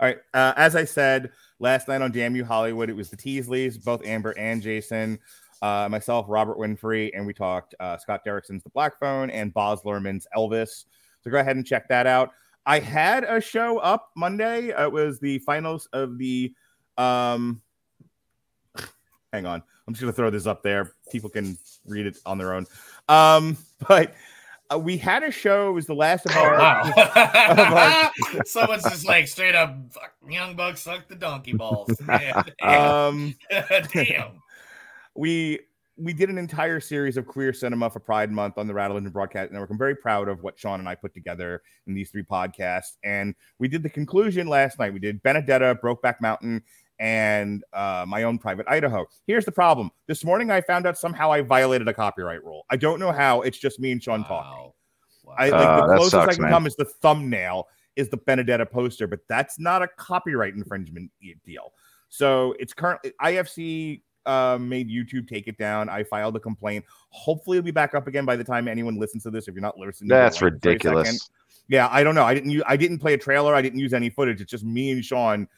[0.00, 0.18] All right.
[0.32, 4.04] Uh, as I said last night on Damn You Hollywood, it was the Teasleys, both
[4.06, 5.18] Amber and Jason,
[5.60, 9.80] uh, myself, Robert Winfrey, and we talked uh, Scott Derrickson's The Black Phone and Baz
[9.82, 10.84] Luhrmann's Elvis.
[11.22, 12.30] So go ahead and check that out.
[12.64, 14.72] I had a show up Monday.
[14.72, 16.54] Uh, it was the finals of the.
[16.96, 17.60] Um,
[19.32, 19.62] hang on.
[19.86, 20.92] I'm just going to throw this up there.
[21.10, 22.66] People can read it on their own.
[23.08, 23.56] Um,
[23.88, 24.14] but
[24.72, 25.68] uh, we had a show.
[25.70, 26.58] It was the last of Oh, our.
[26.58, 28.10] wow.
[28.44, 31.90] Someone's just like straight up, "Fuck, young buck suck the donkey balls.
[32.02, 33.34] Man, Um,
[33.92, 34.42] damn.
[35.14, 35.60] we
[36.00, 39.12] we did an entire series of queer cinema for Pride Month on the Rattle and
[39.12, 39.70] Broadcast Network.
[39.70, 42.98] I'm very proud of what Sean and I put together in these three podcasts.
[43.02, 44.92] And we did the conclusion last night.
[44.92, 46.62] We did Benedetta, Brokeback Mountain,
[46.98, 49.06] and uh, my own private Idaho.
[49.26, 49.90] Here's the problem.
[50.06, 52.64] This morning I found out somehow I violated a copyright rule.
[52.70, 53.42] I don't know how.
[53.42, 54.50] It's just me and Sean talking.
[54.50, 54.74] Wow.
[55.24, 55.34] Wow.
[55.38, 56.50] I Uh, the that closest I can man.
[56.52, 61.10] come is the thumbnail is the Benedetta poster, but that's not a copyright infringement
[61.44, 61.72] deal.
[62.08, 65.88] So it's currently IFC uh, made YouTube take it down.
[65.88, 66.84] I filed a complaint.
[67.10, 69.48] Hopefully, it'll be back up again by the time anyone listens to this.
[69.48, 70.68] If you're not listening, to it, That's like, for a second.
[70.70, 71.30] ridiculous.
[71.68, 72.24] Yeah, I don't know.
[72.24, 72.50] I didn't.
[72.50, 73.54] Use, I didn't play a trailer.
[73.54, 74.40] I didn't use any footage.
[74.40, 75.48] It's just me and Sean.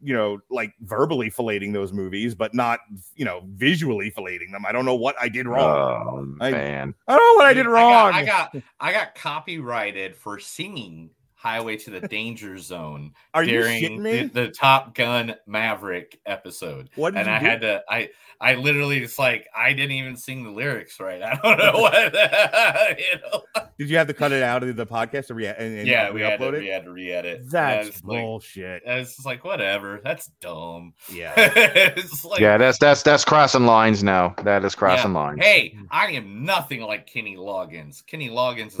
[0.00, 2.80] You know, like verbally filleting those movies, but not
[3.14, 4.66] you know visually filleting them.
[4.66, 6.36] I don't know what I did wrong.
[6.40, 6.94] Oh I- man.
[7.08, 8.12] I don't know what I did wrong.
[8.12, 11.10] I got, I got I got copyrighted for singing
[11.44, 14.22] Highway to the Danger Zone Are during shitting me?
[14.22, 16.88] the, the Top Gun Maverick episode.
[16.94, 17.44] what did and you I do?
[17.46, 18.08] had to I
[18.40, 21.22] I literally it's like I didn't even sing the lyrics right.
[21.22, 21.94] I don't know what
[22.98, 23.42] you know.
[23.78, 26.10] Did you have to cut it out of the podcast or re- and, and yeah,
[26.10, 27.40] we had, to, re-upload we had to re-edit.
[27.40, 28.82] And I That's was like, bullshit.
[28.86, 30.00] it's just like whatever.
[30.02, 30.94] That's dumb.
[31.12, 31.34] Yeah.
[31.36, 34.34] it's like yeah, that's that's that's crossing lines now.
[34.44, 35.18] That is crossing Yeah.
[35.20, 35.44] lines.
[35.44, 38.04] Hey, I am nothing like Kenny Loggins.
[38.06, 38.74] Kenny Loggins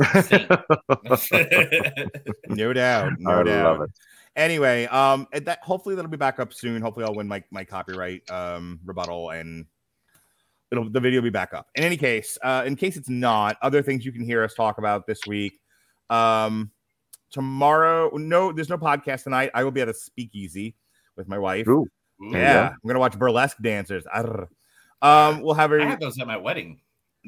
[1.04, 2.53] a saint.
[2.56, 3.12] No doubt.
[3.18, 3.78] No I doubt.
[3.78, 3.90] love it.
[4.36, 6.82] Anyway, um, that hopefully that'll be back up soon.
[6.82, 9.64] Hopefully, I'll win my my copyright um rebuttal and
[10.72, 11.68] it'll the video will be back up.
[11.76, 14.78] In any case, uh, in case it's not, other things you can hear us talk
[14.78, 15.60] about this week.
[16.10, 16.70] Um,
[17.30, 19.50] tomorrow, no, there's no podcast tonight.
[19.54, 20.74] I will be at a speakeasy
[21.16, 21.68] with my wife.
[21.68, 21.86] Ooh.
[22.22, 22.30] Ooh.
[22.30, 24.04] yeah, I'm gonna watch burlesque dancers.
[24.12, 24.48] Arr.
[25.02, 25.86] Um, we'll have I a.
[25.86, 26.80] had those at my wedding.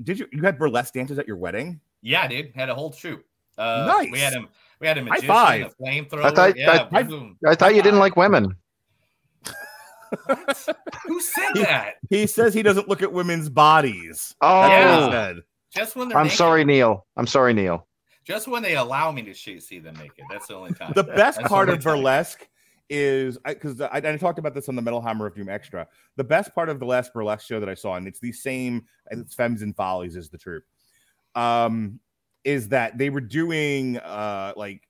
[0.03, 1.81] Did you you had burlesque dancers at your wedding?
[2.03, 3.25] Yeah, dude, had a whole troop.
[3.59, 4.21] Uh, We Nice.
[4.21, 4.49] had him.
[4.81, 5.67] We had a High magician, five.
[5.79, 6.25] a flamethrower.
[6.25, 7.37] I thought- yeah, I- boom.
[7.47, 8.55] I thought you didn't like women.
[11.07, 11.95] Who said that?
[12.11, 14.35] He says he doesn't look at women's bodies.
[14.41, 15.11] Oh, Yeah.
[15.11, 15.37] said.
[15.75, 16.39] Just when they're I'm naked.
[16.39, 17.07] sorry, Neil.
[17.17, 17.87] I'm sorry, Neil.
[18.25, 20.25] Just when they allow me to see, see them naked.
[20.31, 20.93] That's the only time.
[20.95, 21.93] The best That's part of only time.
[21.97, 22.49] burlesque
[22.89, 25.87] is because I, I, talked about this on the Metal Hammer of Doom Extra.
[26.17, 28.85] The best part of the last burlesque show that I saw, and it's the same,
[29.11, 30.63] and it's Femmes and Follies is the truth.
[31.35, 32.01] Um,
[32.47, 34.89] is that they were doing uh like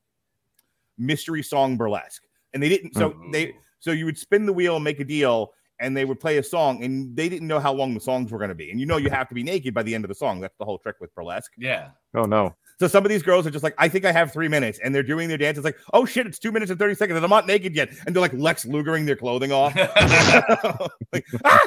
[0.98, 2.22] mystery song burlesque,
[2.54, 2.94] and they didn't.
[2.94, 3.32] So Ooh.
[3.32, 6.38] they so you would spin the wheel and make a deal, and they would play
[6.38, 8.70] a song, and they didn't know how long the songs were going to be.
[8.70, 10.40] And you know you have to be naked by the end of the song.
[10.40, 11.52] That's the whole trick with burlesque.
[11.56, 11.90] Yeah.
[12.14, 12.54] Oh no.
[12.78, 14.94] So some of these girls are just like, I think I have three minutes, and
[14.94, 15.56] they're doing their dance.
[15.56, 17.88] It's like, oh shit, it's two minutes and thirty seconds, and I'm not naked yet,
[18.06, 19.74] and they're like Lex Lugering their clothing off.
[21.12, 21.60] Like, ah!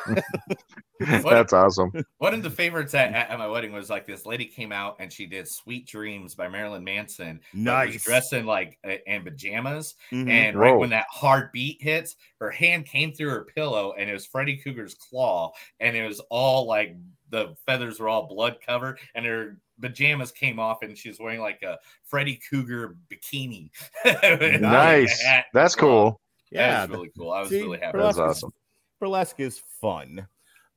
[0.99, 1.91] That's awesome.
[2.17, 5.11] One of the favorites at, at my wedding was like this lady came out and
[5.11, 7.39] she did "Sweet Dreams" by Marilyn Manson.
[7.53, 8.03] but was Nice.
[8.03, 10.29] dressed in like uh, in pajamas, Mhm.
[10.29, 14.13] and right when that hard beat hits, her hand came through her pillow, and it
[14.13, 16.95] was Freddy Krueger's claw, and it was all like
[17.29, 21.39] the feathers were all blood covered, and her pajamas came off, and she was wearing
[21.39, 23.69] like a Freddy Krueger bikini.
[24.05, 25.23] With, like, a Nice.
[25.53, 26.19] That's as cool.
[26.51, 27.31] yeah, that really cool.
[27.31, 27.97] I was See, really happy.
[27.97, 28.51] That's burlesque is- awesome.
[28.99, 30.27] burlesque is fun.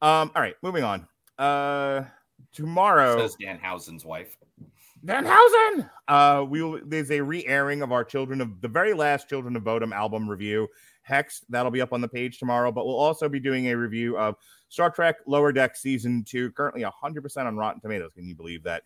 [0.01, 1.07] Um, all right, moving on.
[1.39, 2.05] Uh,
[2.53, 4.37] tomorrow, Says Danhausen's wife.
[5.05, 5.89] Danhausen.
[6.09, 6.81] Uh, we will.
[6.85, 10.69] There's a re-airing of our Children of the very last Children of Bodom album review,
[11.03, 11.45] Hex.
[11.49, 12.71] That'll be up on the page tomorrow.
[12.71, 14.37] But we'll also be doing a review of
[14.73, 18.13] Star Trek Lower Deck Season 2, currently 100% on Rotten Tomatoes.
[18.15, 18.85] Can you believe that?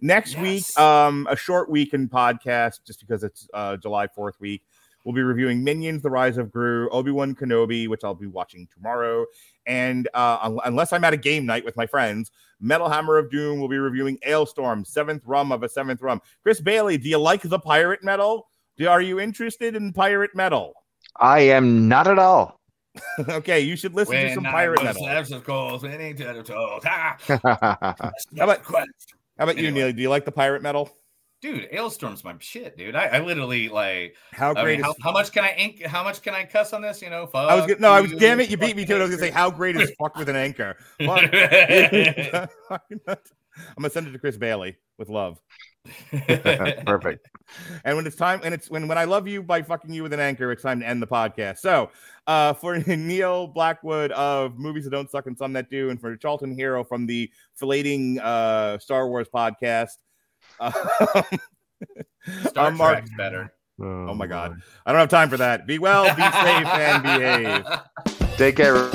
[0.00, 0.40] Next Yes.
[0.42, 4.62] week, um, a short weekend podcast, just because it's uh, July 4th week.
[5.04, 8.66] We'll be reviewing Minions: The Rise of Gru, Obi Wan Kenobi, which I'll be watching
[8.74, 9.26] tomorrow,
[9.66, 13.30] and uh, un- unless I'm at a game night with my friends, Metal Hammer of
[13.30, 16.20] Doom will be reviewing Alestorm, seventh rum of a seventh rum.
[16.42, 18.48] Chris Bailey, do you like the pirate metal?
[18.78, 20.72] Do, are you interested in pirate metal?
[21.20, 22.58] I am not at all.
[23.28, 25.08] okay, you should listen to some I pirate metal.
[25.08, 26.80] absent calls, winning to the.
[26.84, 27.16] Ah,
[28.38, 28.64] How about-.
[29.38, 29.84] How about you, Anyway.
[29.86, 29.92] Neil?
[29.92, 30.90] Do you like the pirate metal?
[31.42, 32.96] Dude, Alestorm's my shit, dude.
[32.96, 34.16] I, I literally like.
[34.32, 35.82] How I great mean, how, is how much can I ink?
[35.84, 37.02] How much can I cuss on this?
[37.02, 38.86] You know, fuck I was gonna, no, I was you, damn it, you beat me
[38.86, 38.98] to it.
[38.98, 40.76] I was gonna say how great is fuck with an anchor.
[40.98, 41.08] I'm
[43.78, 45.38] gonna send it to Chris Bailey with love.
[46.86, 47.28] Perfect.
[47.84, 50.12] And when it's time, and it's when when I love you by fucking you with
[50.12, 51.58] an anchor, it's time to end the podcast.
[51.58, 51.90] So,
[52.26, 56.16] uh, for Neil Blackwood of Movies That Don't Suck and Some That Do, and for
[56.16, 57.30] Charlton Hero from the
[57.60, 59.90] Filleting uh, Star Wars podcast.
[60.58, 60.72] Um,
[62.48, 63.52] Star I'm Mark- Trek's better.
[63.80, 65.66] oh my god, I don't have time for that.
[65.66, 68.36] Be well, be safe, and behave.
[68.38, 68.90] Take care.